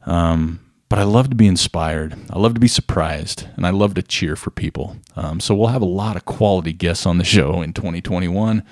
Um, 0.09 0.59
but 0.89 0.97
I 0.97 1.03
love 1.03 1.29
to 1.29 1.35
be 1.35 1.45
inspired. 1.45 2.17
I 2.31 2.39
love 2.39 2.55
to 2.55 2.59
be 2.59 2.67
surprised, 2.67 3.47
and 3.55 3.65
I 3.65 3.69
love 3.69 3.93
to 3.93 4.01
cheer 4.01 4.35
for 4.35 4.49
people. 4.49 4.97
Um, 5.15 5.39
so 5.39 5.53
we'll 5.53 5.67
have 5.67 5.83
a 5.83 5.85
lot 5.85 6.15
of 6.15 6.25
quality 6.25 6.73
guests 6.73 7.05
on 7.05 7.19
the 7.19 7.23
show 7.23 7.61
in 7.61 7.73
2021, 7.73 8.63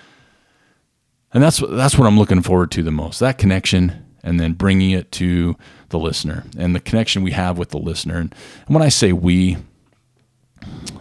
and 1.33 1.43
that's 1.43 1.61
that's 1.69 1.95
what 1.95 2.07
I'm 2.07 2.17
looking 2.17 2.41
forward 2.41 2.71
to 2.71 2.81
the 2.81 2.91
most. 2.91 3.19
That 3.19 3.37
connection, 3.37 4.03
and 4.23 4.39
then 4.39 4.53
bringing 4.53 4.91
it 4.91 5.11
to 5.13 5.55
the 5.89 5.99
listener, 5.99 6.43
and 6.57 6.73
the 6.73 6.79
connection 6.79 7.21
we 7.21 7.31
have 7.31 7.59
with 7.59 7.69
the 7.69 7.77
listener. 7.77 8.17
And, 8.17 8.33
when 8.65 8.81
I 8.81 8.89
say 8.89 9.13
we, 9.13 9.57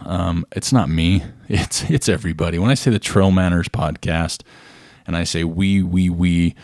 um, 0.05 0.45
it's 0.55 0.71
not 0.71 0.87
me. 0.87 1.23
It's 1.49 1.89
it's 1.89 2.09
everybody. 2.09 2.59
When 2.59 2.69
I 2.69 2.73
say 2.73 2.91
the 2.91 2.99
Trail 2.99 3.31
Manners 3.31 3.69
podcast, 3.69 4.43
and 5.07 5.15
I 5.15 5.23
say 5.23 5.45
we, 5.45 5.81
we, 5.81 6.09
we, 6.09 6.55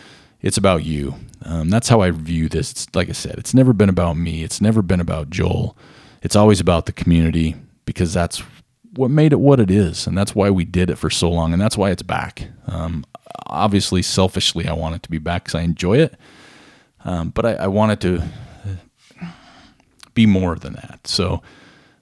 it's 0.44 0.58
about 0.58 0.84
you. 0.84 1.14
Um, 1.42 1.70
that's 1.70 1.88
how 1.88 2.02
I 2.02 2.10
view 2.10 2.50
this. 2.50 2.70
It's, 2.70 2.86
like 2.94 3.08
I 3.08 3.12
said, 3.12 3.36
it's 3.38 3.54
never 3.54 3.72
been 3.72 3.88
about 3.88 4.18
me. 4.18 4.44
It's 4.44 4.60
never 4.60 4.82
been 4.82 5.00
about 5.00 5.30
Joel. 5.30 5.74
It's 6.22 6.36
always 6.36 6.60
about 6.60 6.84
the 6.84 6.92
community 6.92 7.56
because 7.86 8.12
that's 8.12 8.42
what 8.92 9.10
made 9.10 9.32
it 9.32 9.40
what 9.40 9.58
it 9.58 9.70
is, 9.70 10.06
and 10.06 10.16
that's 10.16 10.34
why 10.34 10.50
we 10.50 10.64
did 10.66 10.90
it 10.90 10.96
for 10.96 11.08
so 11.08 11.30
long, 11.30 11.54
and 11.54 11.60
that's 11.60 11.78
why 11.78 11.90
it's 11.90 12.02
back. 12.02 12.48
Um, 12.66 13.06
obviously, 13.46 14.02
selfishly, 14.02 14.68
I 14.68 14.74
want 14.74 14.94
it 14.94 15.02
to 15.04 15.10
be 15.10 15.18
back 15.18 15.44
because 15.44 15.54
I 15.54 15.62
enjoy 15.62 15.98
it, 15.98 16.14
um, 17.04 17.30
but 17.30 17.46
I, 17.46 17.54
I 17.54 17.66
want 17.66 17.92
it 17.92 18.00
to 18.02 18.22
be 20.12 20.26
more 20.26 20.56
than 20.56 20.74
that. 20.74 21.06
So 21.06 21.42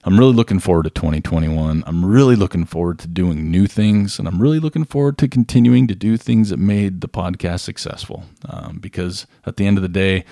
I'm 0.05 0.19
really 0.19 0.33
looking 0.33 0.59
forward 0.59 0.83
to 0.83 0.89
2021. 0.89 1.83
I'm 1.87 2.05
really 2.05 2.35
looking 2.35 2.65
forward 2.65 2.99
to 2.99 3.07
doing 3.07 3.49
new 3.49 3.67
things, 3.67 4.19
and 4.19 4.27
I'm 4.27 4.41
really 4.41 4.59
looking 4.59 4.83
forward 4.83 5.17
to 5.19 5.29
continuing 5.29 5.87
to 5.87 5.95
do 5.95 6.17
things 6.17 6.49
that 6.49 6.57
made 6.57 6.99
the 6.99 7.07
podcast 7.07 7.61
successful. 7.61 8.25
Um, 8.49 8.79
because 8.79 9.27
at 9.45 9.55
the 9.55 9.65
end 9.65 9.77
of 9.77 9.81
the 9.81 9.87
day, 9.87 10.25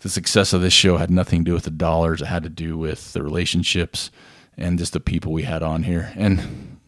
the 0.00 0.08
success 0.08 0.52
of 0.52 0.60
this 0.60 0.72
show 0.72 0.96
had 0.96 1.10
nothing 1.10 1.44
to 1.44 1.50
do 1.50 1.54
with 1.54 1.64
the 1.64 1.70
dollars. 1.70 2.20
It 2.20 2.26
had 2.26 2.42
to 2.42 2.48
do 2.48 2.76
with 2.76 3.12
the 3.12 3.22
relationships 3.22 4.10
and 4.56 4.78
just 4.78 4.92
the 4.92 5.00
people 5.00 5.32
we 5.32 5.44
had 5.44 5.62
on 5.62 5.84
here. 5.84 6.12
And 6.16 6.78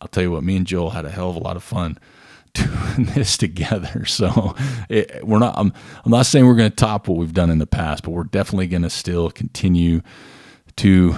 I'll 0.00 0.08
tell 0.08 0.24
you 0.24 0.32
what, 0.32 0.42
me 0.42 0.56
and 0.56 0.66
Joel 0.66 0.90
had 0.90 1.04
a 1.04 1.10
hell 1.10 1.30
of 1.30 1.36
a 1.36 1.40
lot 1.40 1.56
of 1.56 1.62
fun 1.62 1.98
doing 2.54 3.04
this 3.14 3.36
together. 3.36 4.04
So 4.06 4.56
it, 4.88 5.24
we're 5.24 5.38
not. 5.38 5.56
I'm, 5.56 5.72
I'm 6.04 6.10
not 6.10 6.26
saying 6.26 6.44
we're 6.44 6.56
going 6.56 6.70
to 6.70 6.76
top 6.76 7.06
what 7.06 7.18
we've 7.18 7.32
done 7.32 7.50
in 7.50 7.58
the 7.58 7.66
past, 7.66 8.02
but 8.02 8.10
we're 8.10 8.24
definitely 8.24 8.66
going 8.66 8.82
to 8.82 8.90
still 8.90 9.30
continue 9.30 10.02
to 10.76 11.16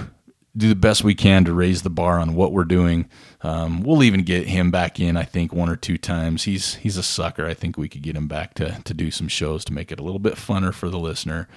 do 0.55 0.67
the 0.67 0.75
best 0.75 1.03
we 1.03 1.15
can 1.15 1.45
to 1.45 1.53
raise 1.53 1.81
the 1.81 1.89
bar 1.89 2.19
on 2.19 2.35
what 2.35 2.51
we're 2.51 2.65
doing. 2.65 3.09
Um, 3.41 3.83
we'll 3.83 4.03
even 4.03 4.23
get 4.23 4.47
him 4.47 4.69
back 4.69 4.99
in, 4.99 5.15
I 5.15 5.23
think, 5.23 5.53
one 5.53 5.69
or 5.69 5.75
two 5.75 5.97
times. 5.97 6.43
He's 6.43 6.75
he's 6.75 6.97
a 6.97 7.03
sucker. 7.03 7.45
I 7.45 7.53
think 7.53 7.77
we 7.77 7.87
could 7.87 8.01
get 8.01 8.15
him 8.15 8.27
back 8.27 8.53
to 8.55 8.81
to 8.83 8.93
do 8.93 9.11
some 9.11 9.27
shows 9.27 9.63
to 9.65 9.73
make 9.73 9.91
it 9.91 9.99
a 9.99 10.03
little 10.03 10.19
bit 10.19 10.35
funner 10.35 10.73
for 10.73 10.89
the 10.89 10.99
listener 10.99 11.47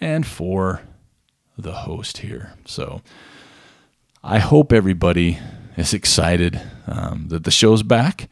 and 0.00 0.26
for 0.26 0.82
the 1.56 1.72
host 1.72 2.18
here. 2.18 2.54
So 2.66 3.02
I 4.22 4.38
hope 4.38 4.72
everybody 4.72 5.38
is 5.76 5.94
excited 5.94 6.60
um, 6.86 7.28
that 7.28 7.44
the 7.44 7.50
show's 7.50 7.82
back. 7.82 8.28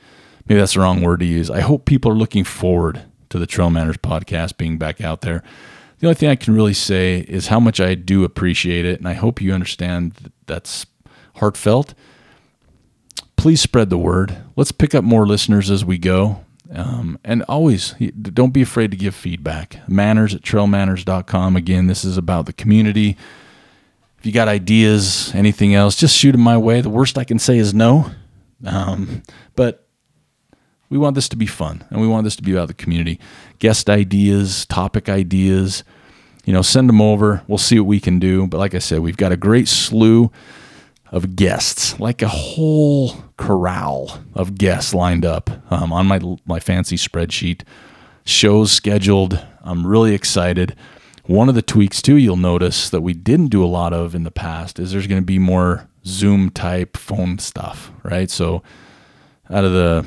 Maybe 0.46 0.58
that's 0.58 0.74
the 0.74 0.80
wrong 0.80 1.00
word 1.00 1.20
to 1.20 1.26
use. 1.26 1.50
I 1.50 1.60
hope 1.60 1.84
people 1.84 2.10
are 2.10 2.16
looking 2.16 2.44
forward 2.44 3.02
to 3.30 3.38
the 3.38 3.46
Trail 3.46 3.70
Manners 3.70 3.96
podcast 3.96 4.56
being 4.56 4.78
back 4.78 5.00
out 5.00 5.20
there 5.22 5.42
the 6.00 6.06
only 6.06 6.14
thing 6.14 6.30
I 6.30 6.36
can 6.36 6.54
really 6.54 6.74
say 6.74 7.20
is 7.20 7.48
how 7.48 7.60
much 7.60 7.78
I 7.78 7.94
do 7.94 8.24
appreciate 8.24 8.86
it, 8.86 8.98
and 8.98 9.06
I 9.06 9.12
hope 9.12 9.40
you 9.40 9.52
understand 9.52 10.12
that 10.14 10.32
that's 10.46 10.86
heartfelt. 11.36 11.94
Please 13.36 13.60
spread 13.60 13.90
the 13.90 13.98
word. 13.98 14.36
Let's 14.56 14.72
pick 14.72 14.94
up 14.94 15.04
more 15.04 15.26
listeners 15.26 15.70
as 15.70 15.84
we 15.84 15.98
go. 15.98 16.44
Um, 16.72 17.18
and 17.24 17.42
always 17.44 17.94
don't 18.22 18.52
be 18.52 18.62
afraid 18.62 18.92
to 18.92 18.96
give 18.96 19.14
feedback. 19.14 19.86
Manners 19.88 20.34
at 20.34 20.42
trailmanners.com. 20.42 21.56
Again, 21.56 21.86
this 21.86 22.04
is 22.04 22.16
about 22.16 22.46
the 22.46 22.52
community. 22.52 23.16
If 24.18 24.26
you 24.26 24.32
got 24.32 24.48
ideas, 24.48 25.34
anything 25.34 25.74
else, 25.74 25.96
just 25.96 26.16
shoot 26.16 26.32
them 26.32 26.40
my 26.40 26.56
way. 26.56 26.80
The 26.80 26.88
worst 26.88 27.18
I 27.18 27.24
can 27.24 27.38
say 27.38 27.58
is 27.58 27.74
no. 27.74 28.10
Um, 28.64 29.22
but 29.56 29.86
we 30.90 30.98
want 30.98 31.14
this 31.14 31.28
to 31.30 31.36
be 31.36 31.46
fun 31.46 31.84
and 31.88 32.00
we 32.00 32.08
want 32.08 32.24
this 32.24 32.36
to 32.36 32.42
be 32.42 32.52
about 32.52 32.68
the 32.68 32.74
community. 32.74 33.18
Guest 33.60 33.88
ideas, 33.88 34.66
topic 34.66 35.08
ideas, 35.08 35.84
you 36.44 36.52
know, 36.52 36.62
send 36.62 36.88
them 36.88 37.00
over. 37.00 37.42
We'll 37.46 37.58
see 37.58 37.78
what 37.78 37.86
we 37.86 38.00
can 38.00 38.18
do. 38.18 38.46
But 38.46 38.58
like 38.58 38.74
I 38.74 38.80
said, 38.80 39.00
we've 39.00 39.16
got 39.16 39.32
a 39.32 39.36
great 39.36 39.68
slew 39.68 40.30
of 41.12 41.36
guests, 41.36 41.98
like 41.98 42.22
a 42.22 42.28
whole 42.28 43.24
corral 43.36 44.22
of 44.34 44.56
guests 44.56 44.92
lined 44.92 45.24
up 45.24 45.50
um, 45.72 45.92
on 45.92 46.06
my 46.06 46.20
my 46.44 46.60
fancy 46.60 46.96
spreadsheet. 46.96 47.62
Shows 48.24 48.70
scheduled. 48.70 49.44
I'm 49.62 49.86
really 49.86 50.14
excited. 50.14 50.76
One 51.24 51.48
of 51.48 51.54
the 51.54 51.62
tweaks 51.62 52.02
too, 52.02 52.16
you'll 52.16 52.36
notice 52.36 52.90
that 52.90 53.02
we 53.02 53.12
didn't 53.12 53.48
do 53.48 53.64
a 53.64 53.66
lot 53.66 53.92
of 53.92 54.14
in 54.14 54.24
the 54.24 54.30
past 54.30 54.78
is 54.78 54.92
there's 54.92 55.06
going 55.06 55.22
to 55.22 55.26
be 55.26 55.38
more 55.38 55.88
Zoom 56.04 56.50
type 56.50 56.96
phone 56.96 57.38
stuff, 57.38 57.92
right? 58.02 58.30
So 58.30 58.62
out 59.48 59.64
of 59.64 59.72
the 59.72 60.04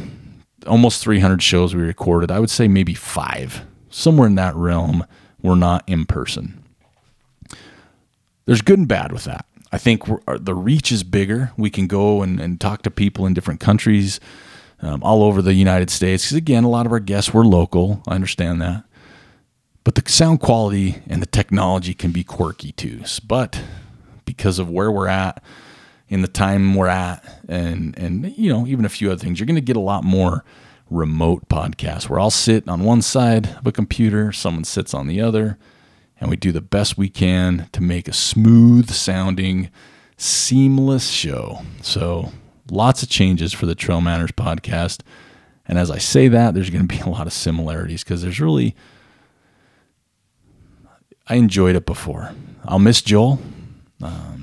almost 0.68 1.04
300 1.04 1.42
shows 1.42 1.76
we 1.76 1.82
recorded, 1.82 2.32
I 2.32 2.40
would 2.40 2.50
say 2.50 2.68
maybe 2.68 2.94
five, 2.94 3.66
somewhere 3.90 4.28
in 4.28 4.36
that 4.36 4.56
realm, 4.56 5.06
were 5.42 5.56
not 5.56 5.84
in 5.88 6.06
person. 6.06 6.64
There's 8.46 8.62
good 8.62 8.80
and 8.80 8.88
bad 8.88 9.12
with 9.12 9.24
that. 9.26 9.46
I 9.72 9.78
think 9.78 10.04
the 10.28 10.54
reach 10.54 10.92
is 10.92 11.04
bigger. 11.04 11.52
We 11.58 11.70
can 11.70 11.88
go 11.88 12.22
and, 12.22 12.40
and 12.40 12.62
talk 12.62 12.84
to 12.84 12.92
people 12.92 13.26
in 13.26 13.34
different 13.34 13.60
countries, 13.60 14.20
um, 14.82 15.02
all 15.02 15.24
over 15.24 15.42
the 15.42 15.54
United 15.54 15.90
States. 15.90 16.26
Because 16.26 16.38
again, 16.38 16.64
a 16.64 16.70
lot 16.70 16.86
of 16.86 16.92
our 16.92 17.00
guests 17.00 17.34
were 17.34 17.46
local. 17.46 18.04
I 18.08 18.16
understand 18.16 18.62
that. 18.62 18.84
But 19.84 19.96
the 19.96 20.10
sound 20.10 20.40
quality 20.40 21.02
and 21.08 21.22
the 21.22 21.28
technology 21.28 21.94
can 21.94 22.12
be 22.12 22.24
quirky 22.24 22.72
too. 22.72 23.04
But 23.26 23.62
because 24.26 24.60
of 24.60 24.70
where 24.70 24.92
we're 24.92 25.08
at 25.08 25.44
in 26.14 26.22
the 26.22 26.28
time 26.28 26.76
we're 26.76 26.88
at, 26.88 27.24
and 27.50 27.98
and 27.98 28.38
you 28.38 28.54
know 28.54 28.68
even 28.68 28.86
a 28.86 28.90
few 28.90 29.12
other 29.12 29.20
things, 29.20 29.40
you're 29.40 29.48
going 29.48 29.56
to 29.56 29.62
get 29.62 29.76
a 29.76 29.82
lot 29.82 30.04
more 30.04 30.46
remote 30.92 31.50
podcasts 31.50 32.08
where 32.08 32.20
I'll 32.20 32.30
sit 32.30 32.70
on 32.70 32.84
one 32.84 33.02
side 33.02 33.48
of 33.58 33.66
a 33.66 33.72
computer, 33.72 34.32
someone 34.32 34.64
sits 34.64 34.94
on 34.94 35.08
the 35.08 35.20
other 35.20 35.58
and 36.20 36.30
we 36.30 36.36
do 36.36 36.52
the 36.52 36.62
best 36.62 37.00
we 37.00 37.10
can 37.10 37.68
to 37.72 37.82
make 37.82 38.08
a 38.08 38.14
smooth 38.14 38.92
sounding, 38.92 39.72
seamless 40.16 41.10
show. 41.10 41.64
So, 41.82 42.32
lots 42.70 43.02
of 43.02 43.10
changes 43.10 43.52
for 43.52 43.66
the 43.66 43.74
Trail 43.74 44.00
Manners 44.00 44.32
podcast. 44.34 45.02
And 45.66 45.80
as 45.80 45.90
I 45.90 45.98
say 45.98 46.28
that, 46.28 46.54
there's 46.54 46.70
going 46.70 46.88
to 46.88 46.96
be 46.96 47.02
a 47.06 47.10
lot 47.10 47.26
of 47.26 47.34
similarities 47.34 48.04
because 48.04 48.22
there's 48.22 48.40
really, 48.40 48.76
I 51.28 51.36
enjoyed 51.36 51.76
it 51.76 51.88
before. 51.88 52.32
I'll 52.66 52.78
miss 52.78 53.02
Joel. 53.02 53.40
Um, 54.00 54.43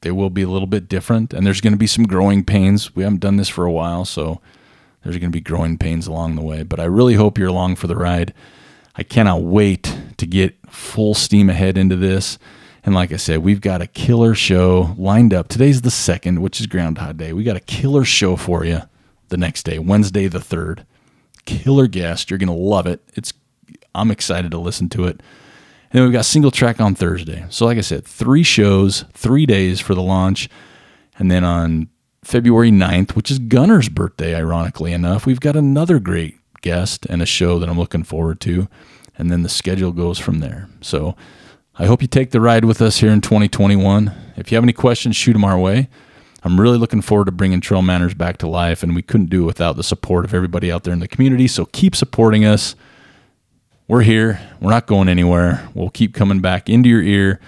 they 0.00 0.10
will 0.10 0.30
be 0.30 0.42
a 0.42 0.48
little 0.48 0.66
bit 0.66 0.88
different, 0.88 1.32
and 1.32 1.46
there's 1.46 1.60
going 1.60 1.72
to 1.72 1.78
be 1.78 1.86
some 1.86 2.04
growing 2.04 2.44
pains. 2.44 2.94
We 2.94 3.02
haven't 3.02 3.20
done 3.20 3.36
this 3.36 3.48
for 3.48 3.64
a 3.64 3.72
while, 3.72 4.04
so 4.04 4.40
there's 5.02 5.16
going 5.16 5.30
to 5.30 5.36
be 5.36 5.40
growing 5.40 5.78
pains 5.78 6.06
along 6.06 6.36
the 6.36 6.42
way. 6.42 6.62
But 6.62 6.80
I 6.80 6.84
really 6.84 7.14
hope 7.14 7.38
you're 7.38 7.48
along 7.48 7.76
for 7.76 7.86
the 7.86 7.96
ride. 7.96 8.34
I 8.94 9.02
cannot 9.02 9.42
wait 9.42 9.96
to 10.16 10.26
get 10.26 10.56
full 10.68 11.14
steam 11.14 11.50
ahead 11.50 11.76
into 11.76 11.96
this. 11.96 12.38
And 12.84 12.94
like 12.94 13.12
I 13.12 13.16
said, 13.16 13.38
we've 13.40 13.60
got 13.60 13.82
a 13.82 13.86
killer 13.86 14.34
show 14.34 14.94
lined 14.96 15.34
up. 15.34 15.48
Today's 15.48 15.82
the 15.82 15.90
second, 15.90 16.40
which 16.40 16.60
is 16.60 16.66
Groundhog 16.66 17.16
Day. 17.16 17.32
We 17.32 17.42
got 17.42 17.56
a 17.56 17.60
killer 17.60 18.04
show 18.04 18.36
for 18.36 18.64
you 18.64 18.82
the 19.28 19.36
next 19.36 19.64
day, 19.64 19.78
Wednesday 19.78 20.28
the 20.28 20.40
third. 20.40 20.86
Killer 21.46 21.88
guest. 21.88 22.30
You're 22.30 22.38
gonna 22.38 22.54
love 22.54 22.86
it. 22.86 23.02
It's 23.14 23.32
I'm 23.94 24.10
excited 24.10 24.50
to 24.52 24.58
listen 24.58 24.88
to 24.90 25.04
it. 25.04 25.20
And 25.90 25.98
then 25.98 26.02
we've 26.04 26.12
got 26.12 26.24
single 26.24 26.50
track 26.50 26.80
on 26.80 26.94
Thursday. 26.94 27.46
So 27.48 27.64
like 27.64 27.78
I 27.78 27.82
said, 27.82 28.04
three 28.04 28.42
shows, 28.42 29.04
three 29.12 29.46
days 29.46 29.80
for 29.80 29.94
the 29.94 30.02
launch. 30.02 30.48
And 31.18 31.30
then 31.30 31.44
on 31.44 31.88
February 32.24 32.70
9th, 32.70 33.14
which 33.14 33.30
is 33.30 33.38
Gunner's 33.38 33.88
birthday, 33.88 34.34
ironically 34.34 34.92
enough, 34.92 35.26
we've 35.26 35.40
got 35.40 35.56
another 35.56 35.98
great 35.98 36.38
guest 36.60 37.06
and 37.06 37.22
a 37.22 37.26
show 37.26 37.58
that 37.58 37.68
I'm 37.68 37.78
looking 37.78 38.02
forward 38.02 38.40
to. 38.40 38.68
And 39.16 39.30
then 39.30 39.42
the 39.42 39.48
schedule 39.48 39.92
goes 39.92 40.18
from 40.18 40.40
there. 40.40 40.68
So 40.80 41.16
I 41.78 41.86
hope 41.86 42.02
you 42.02 42.08
take 42.08 42.30
the 42.30 42.40
ride 42.40 42.64
with 42.64 42.82
us 42.82 42.98
here 42.98 43.10
in 43.10 43.20
2021. 43.20 44.12
If 44.36 44.50
you 44.50 44.56
have 44.56 44.64
any 44.64 44.72
questions, 44.72 45.14
shoot 45.14 45.34
them 45.34 45.44
our 45.44 45.58
way. 45.58 45.88
I'm 46.42 46.60
really 46.60 46.78
looking 46.78 47.02
forward 47.02 47.26
to 47.26 47.32
bringing 47.32 47.60
Trail 47.60 47.82
Manners 47.82 48.14
back 48.14 48.38
to 48.38 48.48
life, 48.48 48.82
and 48.82 48.94
we 48.94 49.02
couldn't 49.02 49.30
do 49.30 49.42
it 49.42 49.46
without 49.46 49.76
the 49.76 49.82
support 49.82 50.24
of 50.24 50.32
everybody 50.32 50.70
out 50.70 50.84
there 50.84 50.92
in 50.92 51.00
the 51.00 51.08
community. 51.08 51.48
So 51.48 51.66
keep 51.66 51.96
supporting 51.96 52.44
us. 52.44 52.76
We're 53.88 54.02
here. 54.02 54.40
We're 54.60 54.70
not 54.70 54.86
going 54.86 55.08
anywhere. 55.08 55.68
We'll 55.72 55.90
keep 55.90 56.12
coming 56.12 56.40
back 56.40 56.68
into 56.68 56.88
your 56.88 57.02
ear. 57.02 57.40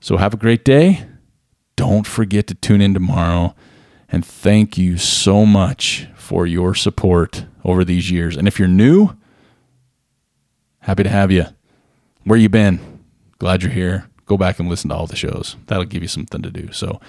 So 0.00 0.16
have 0.16 0.34
a 0.34 0.36
great 0.36 0.64
day. 0.64 1.06
Don't 1.76 2.06
forget 2.06 2.46
to 2.48 2.54
tune 2.54 2.80
in 2.80 2.92
tomorrow. 2.92 3.54
And 4.08 4.24
thank 4.24 4.76
you 4.76 4.98
so 4.98 5.46
much 5.46 6.08
for 6.16 6.46
your 6.46 6.74
support 6.74 7.46
over 7.64 7.84
these 7.84 8.10
years. 8.10 8.36
And 8.36 8.48
if 8.48 8.58
you're 8.58 8.68
new, 8.68 9.10
happy 10.80 11.04
to 11.04 11.08
have 11.08 11.30
you. 11.30 11.46
Where 12.24 12.38
you 12.38 12.48
been? 12.48 12.80
Glad 13.38 13.62
you're 13.62 13.72
here. 13.72 14.08
Go 14.26 14.36
back 14.36 14.58
and 14.58 14.68
listen 14.68 14.90
to 14.90 14.96
all 14.96 15.06
the 15.06 15.16
shows. 15.16 15.56
That'll 15.66 15.84
give 15.84 16.02
you 16.02 16.08
something 16.08 16.42
to 16.42 16.50
do. 16.50 16.72
So, 16.72 17.00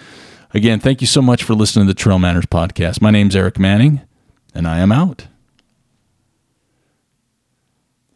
again, 0.53 0.79
thank 0.79 1.01
you 1.01 1.07
so 1.07 1.21
much 1.21 1.43
for 1.43 1.53
listening 1.53 1.87
to 1.87 1.93
the 1.93 1.97
Trail 1.97 2.19
Manners 2.19 2.45
podcast. 2.45 3.01
My 3.01 3.11
name's 3.11 3.35
Eric 3.35 3.57
Manning, 3.57 4.01
and 4.53 4.67
I 4.67 4.79
am 4.79 4.91
out. 4.91 5.27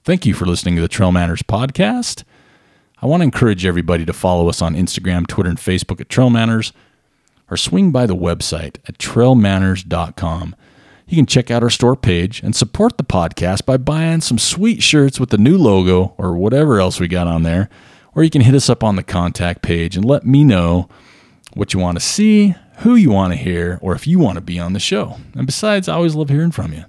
Thank 0.09 0.25
you 0.25 0.33
for 0.33 0.47
listening 0.47 0.75
to 0.75 0.81
the 0.81 0.87
Trail 0.87 1.11
Manners 1.11 1.43
podcast. 1.43 2.23
I 2.99 3.05
want 3.05 3.21
to 3.21 3.25
encourage 3.25 3.63
everybody 3.63 4.05
to 4.05 4.11
follow 4.11 4.49
us 4.49 4.59
on 4.59 4.73
Instagram, 4.73 5.27
Twitter, 5.27 5.51
and 5.51 5.59
Facebook 5.59 6.01
at 6.01 6.09
Trail 6.09 6.31
Manners, 6.31 6.73
or 7.51 7.55
swing 7.57 7.91
by 7.91 8.07
the 8.07 8.15
website 8.15 8.77
at 8.87 8.97
trailmanners.com. 8.97 10.55
You 11.07 11.15
can 11.15 11.27
check 11.27 11.51
out 11.51 11.61
our 11.61 11.69
store 11.69 11.95
page 11.95 12.41
and 12.41 12.55
support 12.55 12.97
the 12.97 13.03
podcast 13.03 13.67
by 13.67 13.77
buying 13.77 14.21
some 14.21 14.39
sweet 14.39 14.81
shirts 14.81 15.19
with 15.19 15.29
the 15.29 15.37
new 15.37 15.59
logo 15.59 16.15
or 16.17 16.35
whatever 16.35 16.79
else 16.79 16.99
we 16.99 17.07
got 17.07 17.27
on 17.27 17.43
there. 17.43 17.69
Or 18.15 18.23
you 18.23 18.31
can 18.31 18.41
hit 18.41 18.55
us 18.55 18.67
up 18.67 18.83
on 18.83 18.95
the 18.95 19.03
contact 19.03 19.61
page 19.61 19.95
and 19.95 20.03
let 20.03 20.25
me 20.25 20.43
know 20.43 20.89
what 21.53 21.75
you 21.75 21.79
want 21.79 21.99
to 21.99 22.03
see, 22.03 22.55
who 22.79 22.95
you 22.95 23.11
want 23.11 23.33
to 23.33 23.37
hear, 23.37 23.77
or 23.79 23.93
if 23.93 24.07
you 24.07 24.17
want 24.17 24.37
to 24.37 24.41
be 24.41 24.59
on 24.59 24.73
the 24.73 24.79
show. 24.79 25.17
And 25.35 25.45
besides, 25.45 25.87
I 25.87 25.93
always 25.93 26.15
love 26.15 26.29
hearing 26.29 26.49
from 26.49 26.73
you. 26.73 26.85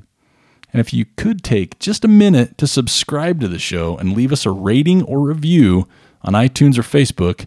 And 0.72 0.80
if 0.80 0.92
you 0.92 1.06
could 1.16 1.42
take 1.42 1.78
just 1.78 2.04
a 2.04 2.08
minute 2.08 2.56
to 2.58 2.66
subscribe 2.66 3.40
to 3.40 3.48
the 3.48 3.58
show 3.58 3.96
and 3.96 4.14
leave 4.14 4.32
us 4.32 4.46
a 4.46 4.50
rating 4.50 5.02
or 5.02 5.20
review 5.20 5.88
on 6.22 6.34
iTunes 6.34 6.78
or 6.78 6.82
Facebook, 6.82 7.46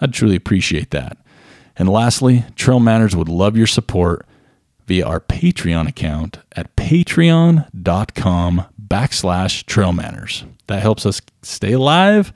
I'd 0.00 0.12
truly 0.12 0.36
appreciate 0.36 0.90
that. 0.90 1.18
And 1.76 1.88
lastly, 1.88 2.44
Trail 2.56 2.80
Manners 2.80 3.16
would 3.16 3.28
love 3.28 3.56
your 3.56 3.66
support 3.66 4.26
via 4.86 5.06
our 5.06 5.20
Patreon 5.20 5.88
account 5.88 6.38
at 6.56 6.74
patreon.com 6.76 8.64
backslash 8.92 9.64
trail 9.64 9.92
manners. 9.92 10.44
That 10.66 10.82
helps 10.82 11.06
us 11.06 11.22
stay 11.42 11.72
alive 11.72 12.32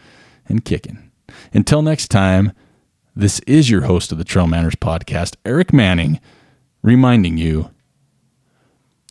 and 0.48 0.64
kicking. 0.64 1.10
Until 1.52 1.82
next 1.82 2.08
time, 2.08 2.52
this 3.14 3.40
is 3.40 3.68
your 3.68 3.82
host 3.82 4.12
of 4.12 4.18
the 4.18 4.24
Trail 4.24 4.46
Manners 4.46 4.74
podcast, 4.76 5.36
Eric 5.44 5.72
Manning, 5.72 6.20
reminding 6.82 7.36
you 7.36 7.70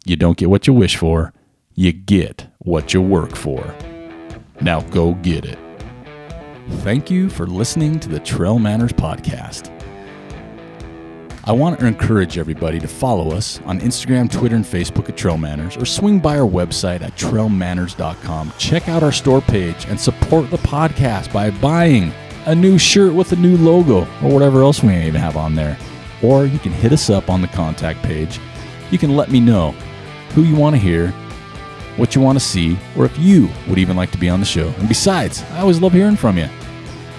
you 0.06 0.16
don't 0.16 0.38
get 0.38 0.50
what 0.50 0.68
you 0.68 0.74
wish 0.74 0.96
for, 0.96 1.34
you 1.74 1.92
get 1.92 2.48
what 2.60 2.94
you 2.94 3.02
work 3.02 3.36
for. 3.36 3.76
Now 4.62 4.82
go 4.82 5.14
get 5.16 5.46
it. 5.46 5.58
Thank 6.84 7.10
you 7.10 7.30
for 7.30 7.48
listening 7.48 8.00
to 8.00 8.10
the 8.10 8.20
Trail 8.20 8.60
Manners 8.60 8.94
podcast. 8.94 9.72
I 11.48 11.52
want 11.52 11.80
to 11.80 11.86
encourage 11.86 12.38
everybody 12.38 12.80
to 12.80 12.88
follow 12.88 13.32
us 13.32 13.60
on 13.66 13.80
Instagram, 13.80 14.32
Twitter, 14.32 14.56
and 14.56 14.66
Facebook 14.66 15.10
at 15.10 15.18
Trail 15.18 15.38
Manners 15.38 15.78
or 15.78 15.86
swing 15.86 16.20
by 16.20 16.40
our 16.40 16.48
website 16.48 17.02
at 17.02 17.16
trailmanners.com. 17.16 18.54
Check 18.58 18.90
out 18.90 19.04
our 19.04 19.12
store 19.12 19.42
page 19.42 19.86
and 19.86 20.00
support 20.00 20.50
the 20.50 20.58
podcast 20.58 21.32
by 21.32 21.52
buying 21.52 22.12
a 22.46 22.56
new 22.56 22.78
shirt 22.80 23.14
with 23.14 23.32
a 23.32 23.36
new 23.36 23.58
logo 23.58 24.02
or 24.24 24.34
whatever 24.34 24.62
else 24.62 24.82
we 24.82 24.90
may 24.90 25.08
even 25.08 25.22
have 25.22 25.38
on 25.38 25.56
there. 25.56 25.78
Or 26.24 26.46
you 26.46 26.58
can 26.60 26.72
hit 26.72 26.92
us 26.92 27.10
up 27.10 27.30
on 27.30 27.42
the 27.42 27.48
contact 27.48 28.02
page. 28.02 28.40
You 28.90 28.98
can 28.98 29.16
let 29.16 29.30
me 29.30 29.40
know 29.40 29.76
who 30.36 30.44
you 30.44 30.56
want 30.56 30.76
to 30.76 30.82
hear, 30.82 31.12
what 31.98 32.14
you 32.14 32.22
want 32.22 32.38
to 32.38 32.44
see, 32.44 32.78
or 32.98 33.06
if 33.06 33.18
you 33.18 33.50
would 33.68 33.80
even 33.80 33.96
like 33.96 34.12
to 34.12 34.18
be 34.18 34.30
on 34.30 34.40
the 34.40 34.46
show. 34.46 34.68
And 34.78 34.88
besides, 34.88 35.42
I 35.52 35.62
always 35.62 35.82
love 35.82 35.94
hearing 35.94 36.18
from 36.18 36.38
you. 36.38 36.48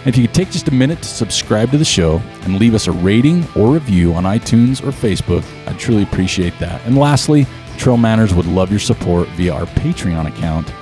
If 0.05 0.17
you 0.17 0.27
could 0.27 0.35
take 0.35 0.51
just 0.53 0.69
a 0.69 0.75
minute 0.75 0.99
to 0.99 1.09
subscribe 1.09 1.73
to 1.73 1.79
the 1.79 1.85
show 1.85 2.23
and 2.43 2.61
leave 2.61 2.75
us 2.75 2.87
a 2.87 2.93
rating 2.93 3.45
or 3.57 3.73
review 3.73 4.15
on 4.15 4.23
iTunes 4.23 4.81
or 4.87 4.93
Facebook, 4.93 5.45
I'd 5.67 5.81
truly 5.81 6.05
appreciate 6.05 6.57
that. 6.61 6.81
And 6.87 6.97
lastly, 6.97 7.47
Trail 7.77 7.97
Manners 7.97 8.33
would 8.33 8.47
love 8.47 8.71
your 8.71 8.79
support 8.79 9.27
via 9.31 9.53
our 9.53 9.67
Patreon 9.67 10.29
account 10.29 10.73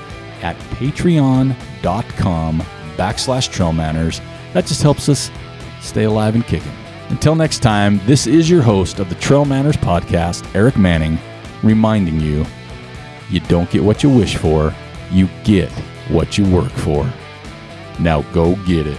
at 0.42 0.56
patreon.com 0.76 2.60
backslash 2.96 3.50
trail 3.50 3.72
manners. 3.72 4.20
That 4.52 4.66
just 4.66 4.82
helps 4.82 5.08
us 5.08 5.30
stay 5.80 6.04
alive 6.04 6.34
and 6.34 6.46
kicking. 6.46 6.72
Until 7.08 7.34
next 7.34 7.60
time, 7.60 8.00
this 8.06 8.26
is 8.26 8.48
your 8.48 8.62
host 8.62 8.98
of 8.98 9.08
the 9.08 9.14
Trail 9.16 9.44
Manners 9.44 9.76
podcast, 9.76 10.46
Eric 10.54 10.76
Manning, 10.76 11.18
reminding 11.64 12.20
you 12.20 12.44
you 13.30 13.40
don't 13.40 13.70
get 13.70 13.82
what 13.82 14.02
you 14.02 14.10
wish 14.10 14.36
for, 14.36 14.74
you 15.10 15.28
get 15.44 15.70
what 16.08 16.36
you 16.36 16.44
work 16.44 16.70
for. 16.70 17.10
Now 17.98 18.22
go 18.32 18.54
get 18.66 18.86
it. 18.86 18.98